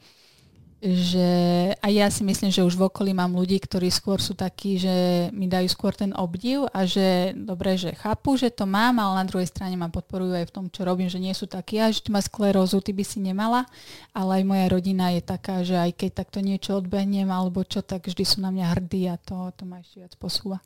[0.82, 1.30] že
[1.78, 5.30] aj ja si myslím, že už v okolí mám ľudí, ktorí skôr sú takí, že
[5.30, 9.30] mi dajú skôr ten obdiv a že dobre, že chápu, že to mám, ale na
[9.30, 12.02] druhej strane ma podporujú aj v tom, čo robím, že nie sú takí, a že
[12.02, 13.70] ty má sklerózu, ty by si nemala,
[14.10, 18.10] ale aj moja rodina je taká, že aj keď takto niečo odbehnem alebo čo, tak
[18.10, 20.58] vždy sú na mňa hrdí a to, to ma ešte viac posúva.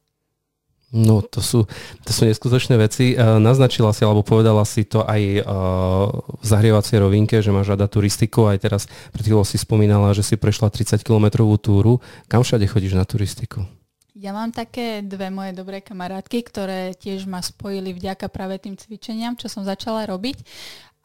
[0.96, 1.68] No, to sú,
[2.08, 3.20] to sú neskutočné veci.
[3.20, 6.08] Uh, naznačila si, alebo povedala si to aj uh,
[6.40, 8.48] v zahrievacej rovinke, že máš rada turistiku.
[8.48, 12.00] Aj teraz pred chvíľou si spomínala, že si prešla 30-kilometrovú túru.
[12.32, 13.68] Kam všade chodíš na turistiku?
[14.16, 19.36] Ja mám také dve moje dobré kamarátky, ktoré tiež ma spojili vďaka práve tým cvičeniam,
[19.36, 20.40] čo som začala robiť.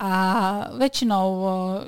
[0.01, 0.13] A
[0.81, 1.27] väčšinou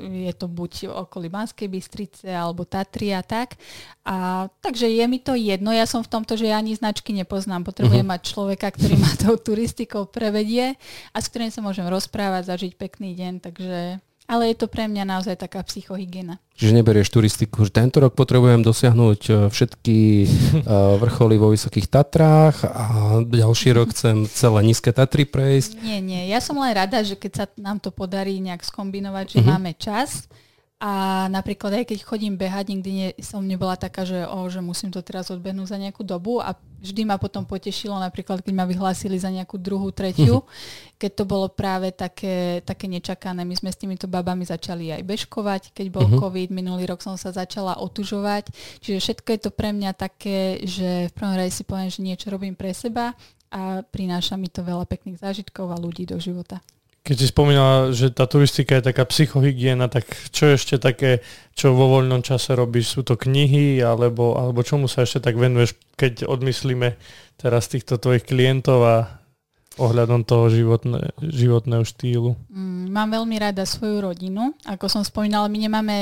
[0.04, 3.56] je to buď okolí Banskej Bystrice alebo Tatry a tak.
[4.04, 7.64] A, takže je mi to jedno, ja som v tomto, že ja ani značky nepoznám.
[7.64, 8.20] Potrebujem uh-huh.
[8.20, 10.76] mať človeka, ktorý ma tou turistikou prevedie
[11.16, 13.32] a s ktorým sa môžem rozprávať, zažiť pekný deň.
[13.48, 16.38] Takže ale je to pre mňa naozaj taká psychohygiena.
[16.54, 20.26] Čiže neberieš turistiku, že tento rok potrebujem dosiahnuť e, všetky e,
[21.00, 22.84] vrcholy vo Vysokých Tatrách a
[23.24, 25.80] ďalší rok chcem celé nízke Tatry prejsť.
[25.82, 26.30] Nie, nie.
[26.30, 29.52] Ja som len rada, že keď sa nám to podarí nejak skombinovať, že uh-huh.
[29.58, 30.30] máme čas,
[30.83, 34.91] a napríklad aj keď chodím behať, nikdy nie, som nebola taká, že, oh, že musím
[34.91, 39.14] to teraz odbehnúť za nejakú dobu a vždy ma potom potešilo, napríklad keď ma vyhlásili
[39.14, 40.99] za nejakú druhú, tretiu, uh-huh.
[40.99, 43.47] keď to bolo práve také, také nečakané.
[43.47, 46.18] My sme s týmito babami začali aj bežkovať, keď bol uh-huh.
[46.18, 48.51] COVID, minulý rok som sa začala otužovať,
[48.83, 52.26] čiže všetko je to pre mňa také, že v prvom rade si poviem, že niečo
[52.26, 53.14] robím pre seba
[53.55, 56.59] a prináša mi to veľa pekných zážitkov a ľudí do života.
[57.03, 61.18] Keď si spomínala, že tá turistika je taká psychohygiena, tak čo ešte také,
[61.59, 62.94] čo vo voľnom čase robíš?
[62.94, 66.94] Sú to knihy, alebo, alebo čomu sa ešte tak venuješ, keď odmyslíme
[67.42, 69.21] teraz týchto tvojich klientov a
[69.80, 72.36] ohľadom toho životné, životného štýlu?
[72.52, 74.52] Mm, mám veľmi rada svoju rodinu.
[74.68, 75.96] Ako som spomínala, my nemáme,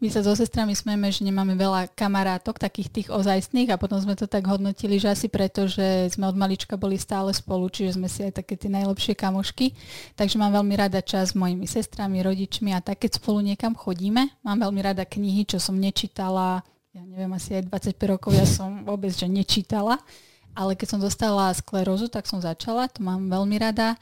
[0.00, 4.16] my sa so sestrami smejeme, že nemáme veľa kamarátok, takých tých ozajstných a potom sme
[4.16, 8.08] to tak hodnotili, že asi preto, že sme od malička boli stále spolu, čiže sme
[8.08, 9.76] si aj také tie najlepšie kamošky.
[10.16, 14.32] Takže mám veľmi rada čas s mojimi sestrami, rodičmi a tak, keď spolu niekam chodíme.
[14.40, 18.82] Mám veľmi rada knihy, čo som nečítala, ja neviem, asi aj 25 rokov ja som
[18.82, 20.00] vôbec, že nečítala
[20.54, 23.96] ale keď som dostala sklerózu, tak som začala, to mám veľmi rada.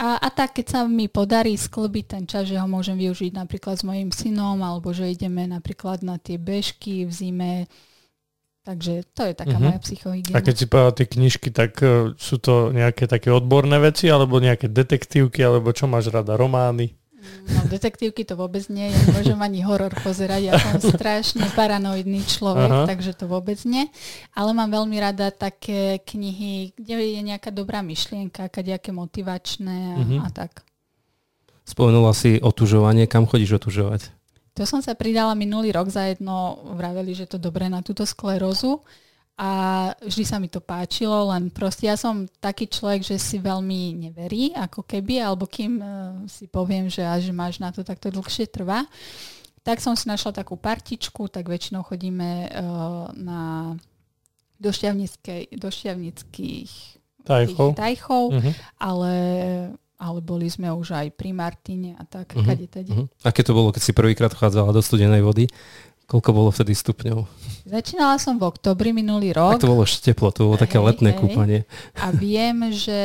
[0.00, 3.78] A, a tak, keď sa mi podarí sklbiť ten čas, že ho môžem využiť napríklad
[3.78, 7.54] s mojim synom, alebo že ideme napríklad na tie bežky v zime,
[8.62, 9.74] Takže to je taká uh-huh.
[9.74, 10.38] moja psychohygiena.
[10.38, 14.38] A keď si povedal tie knižky, tak uh, sú to nejaké také odborné veci, alebo
[14.38, 16.94] nejaké detektívky, alebo čo máš rada, romány?
[17.48, 22.70] No detektívky to vôbec nie, ja nemôžem ani horor pozerať, ja som strašne paranoidný človek,
[22.70, 22.84] Aha.
[22.86, 23.86] takže to vôbec nie.
[24.34, 30.20] Ale mám veľmi rada také knihy, kde je nejaká dobrá myšlienka, nejaké motivačné a, uh-huh.
[30.26, 30.66] a tak.
[31.62, 34.10] Spomenula si otužovanie, kam chodíš otužovať?
[34.58, 38.84] To som sa pridala minulý rok za jedno, vraveli, že to dobré na túto sklerózu
[39.42, 39.50] a
[39.98, 44.54] vždy sa mi to páčilo, len proste ja som taký človek, že si veľmi neverí,
[44.54, 48.46] ako keby, alebo kým uh, si poviem, že až máš na to, tak to dlhšie
[48.46, 48.86] trvá.
[49.66, 53.74] Tak som si našla takú partičku, tak väčšinou chodíme uh, na
[54.62, 54.70] do,
[55.58, 56.70] do šťavnických
[57.26, 58.52] tajchov, tajchov uh-huh.
[58.78, 59.14] ale
[60.02, 62.42] ale boli sme už aj pri Martine a tak, uh-huh.
[62.42, 63.06] kade Uh-huh.
[63.22, 65.46] Aké to bolo, keď si prvýkrát chádzala do studenej vody?
[66.10, 67.18] Koľko bolo vtedy stupňov?
[67.62, 69.56] Začínala som v oktobri minulý rok.
[69.56, 71.18] Tak to bolo teplo, to bolo také hej, letné hej.
[71.18, 71.60] kúpanie.
[71.96, 72.98] A viem, že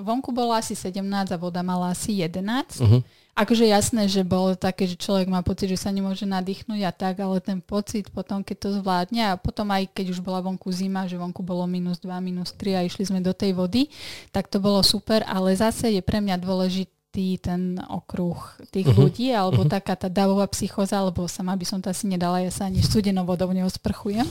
[0.00, 2.80] vonku bolo asi 17 a voda mala asi 11.
[2.80, 3.02] Uh-huh.
[3.34, 7.18] Akože jasné, že bolo také, že človek má pocit, že sa nemôže nadýchnuť a tak,
[7.18, 11.10] ale ten pocit potom, keď to zvládne a potom aj keď už bola vonku zima,
[11.10, 13.90] že vonku bolo minus 2, minus 3 a išli sme do tej vody,
[14.30, 18.34] tak to bolo super, ale zase je pre mňa dôležité tý, ten okruh
[18.74, 19.06] tých uh-huh.
[19.06, 19.70] ľudí, alebo uh-huh.
[19.70, 23.22] taká tá davová psychoza, alebo sama by som to asi nedala, ja sa ani studenou
[23.22, 24.26] vodou neosprchujem.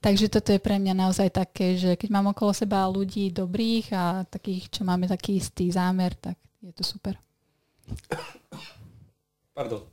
[0.00, 4.24] Takže toto je pre mňa naozaj také, že keď mám okolo seba ľudí dobrých a
[4.24, 7.20] takých, čo máme taký istý zámer, tak je to super.
[9.52, 9.84] Pardon.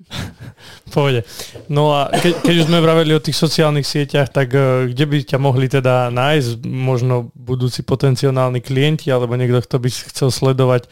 [0.94, 1.28] Pôjde.
[1.68, 5.16] No a ke, keď už sme vraveli o tých sociálnych sieťach, tak uh, kde by
[5.28, 10.88] ťa mohli teda nájsť možno budúci potenciálni klienti alebo niekto, kto by chcel sledovať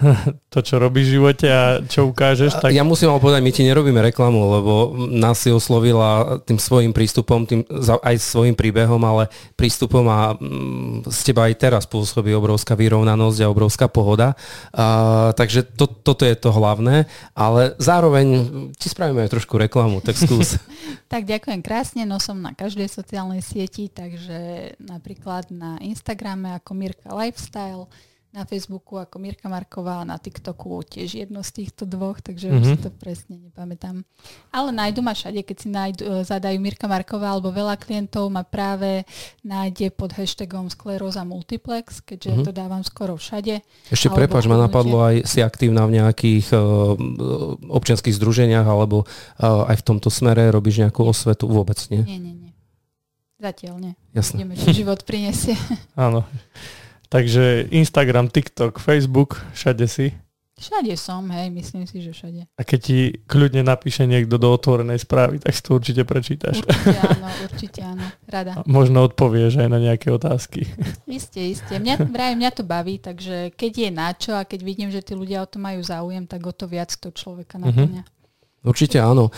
[0.52, 2.58] to, čo robíš v živote a čo ukážeš.
[2.58, 2.72] Tak...
[2.72, 4.72] Ja musím ale povedať, my ti nerobíme reklamu, lebo
[5.10, 7.62] nás si oslovila tým svojim prístupom, tým,
[8.02, 13.52] aj svojim príbehom, ale prístupom a mm, z teba aj teraz pôsobí obrovská vyrovnanosť a
[13.52, 14.34] obrovská pohoda.
[14.74, 18.26] A, takže to, toto je to hlavné, ale zároveň
[18.76, 20.56] ti spravíme aj trošku reklamu, tak skús.
[21.12, 27.10] tak ďakujem krásne, no som na každej sociálnej sieti, takže napríklad na Instagrame ako Mirka
[27.12, 27.86] Lifestyle,
[28.32, 32.60] na Facebooku ako Mirka Marková a na TikToku tiež jedno z týchto dvoch, takže mm-hmm.
[32.60, 32.84] už si mhm.
[32.88, 34.08] to presne nepamätám.
[34.48, 38.40] Ale nájdu ma všade, keď si nájdu, e, zadajú Mirka Marková, alebo veľa klientov ma
[38.40, 39.04] práve
[39.44, 42.46] nájde pod hashtagom skleróza multiplex, keďže mm-hmm.
[42.48, 43.60] to dávam skoro všade.
[43.92, 46.96] Ešte prepáč, ma napadlo aj si aktívna v nejakých uh,
[47.68, 51.44] občianských združeniach, alebo uh, aj v tomto smere robíš nejakú osvetu?
[51.52, 52.00] Vôbec nie?
[52.00, 52.52] Nie, nie, nie.
[53.36, 53.94] Zatiaľ nie.
[54.16, 54.40] Jasne.
[54.40, 55.52] Ideme, čo život prinesie.
[55.98, 56.24] Áno.
[57.12, 60.16] Takže Instagram, TikTok, Facebook, všade si.
[60.56, 62.48] Všade som, hej, myslím si, že všade.
[62.56, 62.98] A keď ti
[63.28, 66.64] kľudne napíše niekto do otvorenej správy, tak si to určite prečítaš.
[66.64, 68.52] Určite áno, určite áno, rada.
[68.56, 70.64] A možno odpovieš aj na nejaké otázky.
[71.04, 71.76] Isté, isté.
[71.76, 75.12] Mňa, vraj, mňa to baví, takže keď je na čo a keď vidím, že tí
[75.12, 77.64] ľudia o to majú záujem, tak o to viac to človeka mhm.
[77.68, 78.04] naplňa.
[78.08, 78.21] Mm-hmm.
[78.62, 79.34] Určite áno.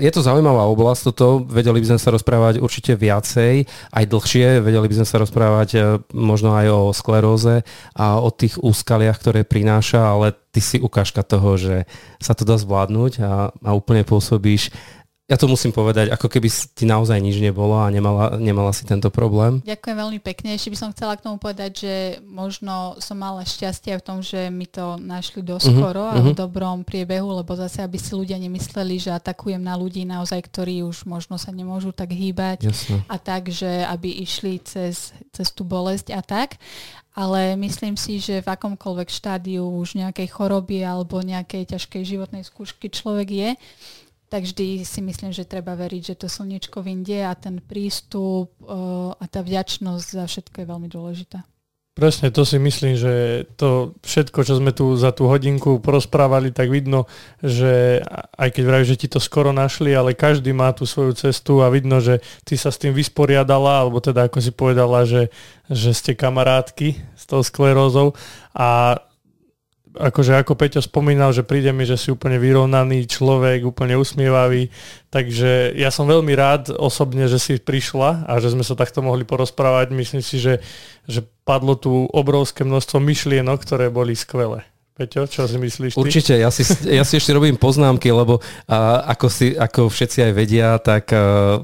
[0.00, 4.88] Je to zaujímavá oblasť toto, vedeli by sme sa rozprávať určite viacej, aj dlhšie, vedeli
[4.88, 5.78] by sme sa rozprávať e,
[6.16, 11.60] možno aj o skleróze a o tých úskaliach, ktoré prináša, ale ty si ukážka toho,
[11.60, 11.84] že
[12.16, 14.72] sa to dá zvládnuť a, a úplne pôsobíš
[15.26, 19.10] ja to musím povedať, ako keby ti naozaj nič nebolo a nemala, nemala si tento
[19.10, 19.58] problém.
[19.66, 20.54] Ďakujem veľmi pekne.
[20.54, 24.54] Ešte by som chcela k tomu povedať, že možno som mala šťastie v tom, že
[24.54, 26.38] mi to našli doskoro uh-huh, a v mhm.
[26.38, 31.10] dobrom priebehu, lebo zase, aby si ľudia nemysleli, že atakujem na ľudí naozaj, ktorí už
[31.10, 33.02] možno sa nemôžu tak hýbať Jasne.
[33.10, 36.54] a tak, že aby išli cez, cez tú bolesť a tak
[37.16, 42.92] ale myslím si, že v akomkoľvek štádiu už nejakej choroby alebo nejakej ťažkej životnej skúšky
[42.92, 43.50] človek je,
[44.26, 49.14] tak vždy si myslím, že treba veriť, že to slnečko vyndie a ten prístup uh,
[49.14, 51.46] a tá vďačnosť za všetko je veľmi dôležitá.
[51.96, 56.68] Presne, to si myslím, že to všetko, čo sme tu za tú hodinku prosprávali, tak
[56.68, 57.08] vidno,
[57.40, 58.04] že
[58.36, 61.72] aj keď vrajú, že ti to skoro našli, ale každý má tú svoju cestu a
[61.72, 65.32] vidno, že ty sa s tým vysporiadala, alebo teda ako si povedala, že,
[65.72, 68.12] že ste kamarátky s tou sklerózou
[68.52, 69.00] a
[69.96, 74.68] akože ako Peťo spomínal, že príde mi, že si úplne vyrovnaný človek, úplne usmievavý,
[75.08, 79.24] takže ja som veľmi rád osobne, že si prišla a že sme sa takto mohli
[79.24, 79.96] porozprávať.
[79.96, 80.60] Myslím si, že,
[81.08, 84.68] že padlo tu obrovské množstvo myšlienok, ktoré boli skvelé.
[84.96, 86.00] Peťo, čo si myslíš ty?
[86.00, 90.32] Určite, ja si, ja si ešte robím poznámky, lebo a, ako, si, ako všetci aj
[90.32, 91.60] vedia, tak a,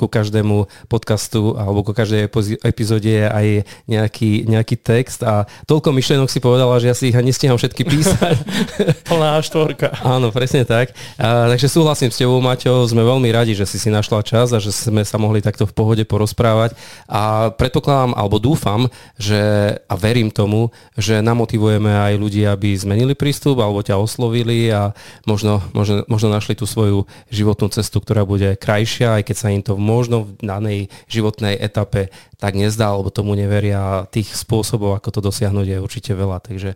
[0.00, 2.32] ku každému podcastu alebo ku každej
[2.64, 7.16] epizóde je aj nejaký, nejaký text a toľko myšlienok si povedala, že ja si ich
[7.20, 8.36] ani nestiham všetky písať.
[9.12, 10.00] Plná štvorka.
[10.00, 10.96] Áno, presne tak.
[11.20, 14.58] A, takže súhlasím s tebou, Maťo, sme veľmi radi, že si si našla čas a
[14.58, 16.72] že sme sa mohli takto v pohode porozprávať
[17.04, 18.88] a predpokladám, alebo dúfam,
[19.20, 19.36] že
[19.84, 24.92] a verím tomu, že namotivujeme aj ľudí, aby zmenili prístup alebo ťa oslovili a
[25.24, 29.62] možno, možno, možno našli tú svoju životnú cestu, ktorá bude krajšia, aj keď sa im
[29.62, 34.08] to možno v danej životnej etape tak nezdá, alebo tomu neveria.
[34.10, 36.40] Tých spôsobov, ako to dosiahnuť je určite veľa.
[36.40, 36.72] Takže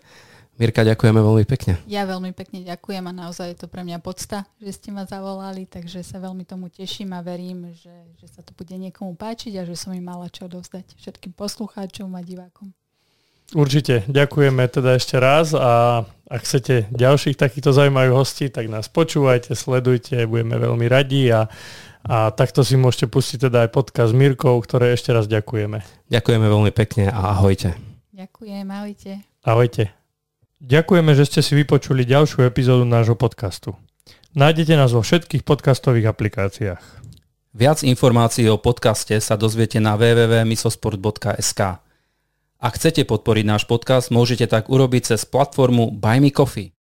[0.55, 1.83] Mirka, ďakujeme veľmi pekne.
[1.91, 5.67] Ja veľmi pekne ďakujem a naozaj je to pre mňa podsta, že ste ma zavolali,
[5.67, 7.91] takže sa veľmi tomu teším a verím, že,
[8.23, 12.07] že sa to bude niekomu páčiť a že som im mala čo dostať všetkým poslucháčom
[12.15, 12.71] a divákom.
[13.53, 19.53] Určite, ďakujeme teda ešte raz a ak chcete ďalších takýchto zaujímavých hostí, tak nás počúvajte,
[19.53, 21.53] sledujte, budeme veľmi radi a,
[22.09, 25.85] a takto si môžete pustiť teda aj podcast s Mirkou, ktoré ešte raz ďakujeme.
[26.09, 27.77] Ďakujeme veľmi pekne a ahojte.
[28.17, 29.13] Ďakujem, ahojte.
[29.45, 29.85] Ahojte.
[30.65, 33.77] Ďakujeme, že ste si vypočuli ďalšiu epizódu nášho podcastu.
[34.33, 36.83] Nájdete nás vo všetkých podcastových aplikáciách.
[37.55, 41.85] Viac informácií o podcaste sa dozviete na www.misosport.sk.
[42.65, 46.74] Ak chcete podporiť náš podcast, môžete tak urobiť cez platformu Buy Me Coffee.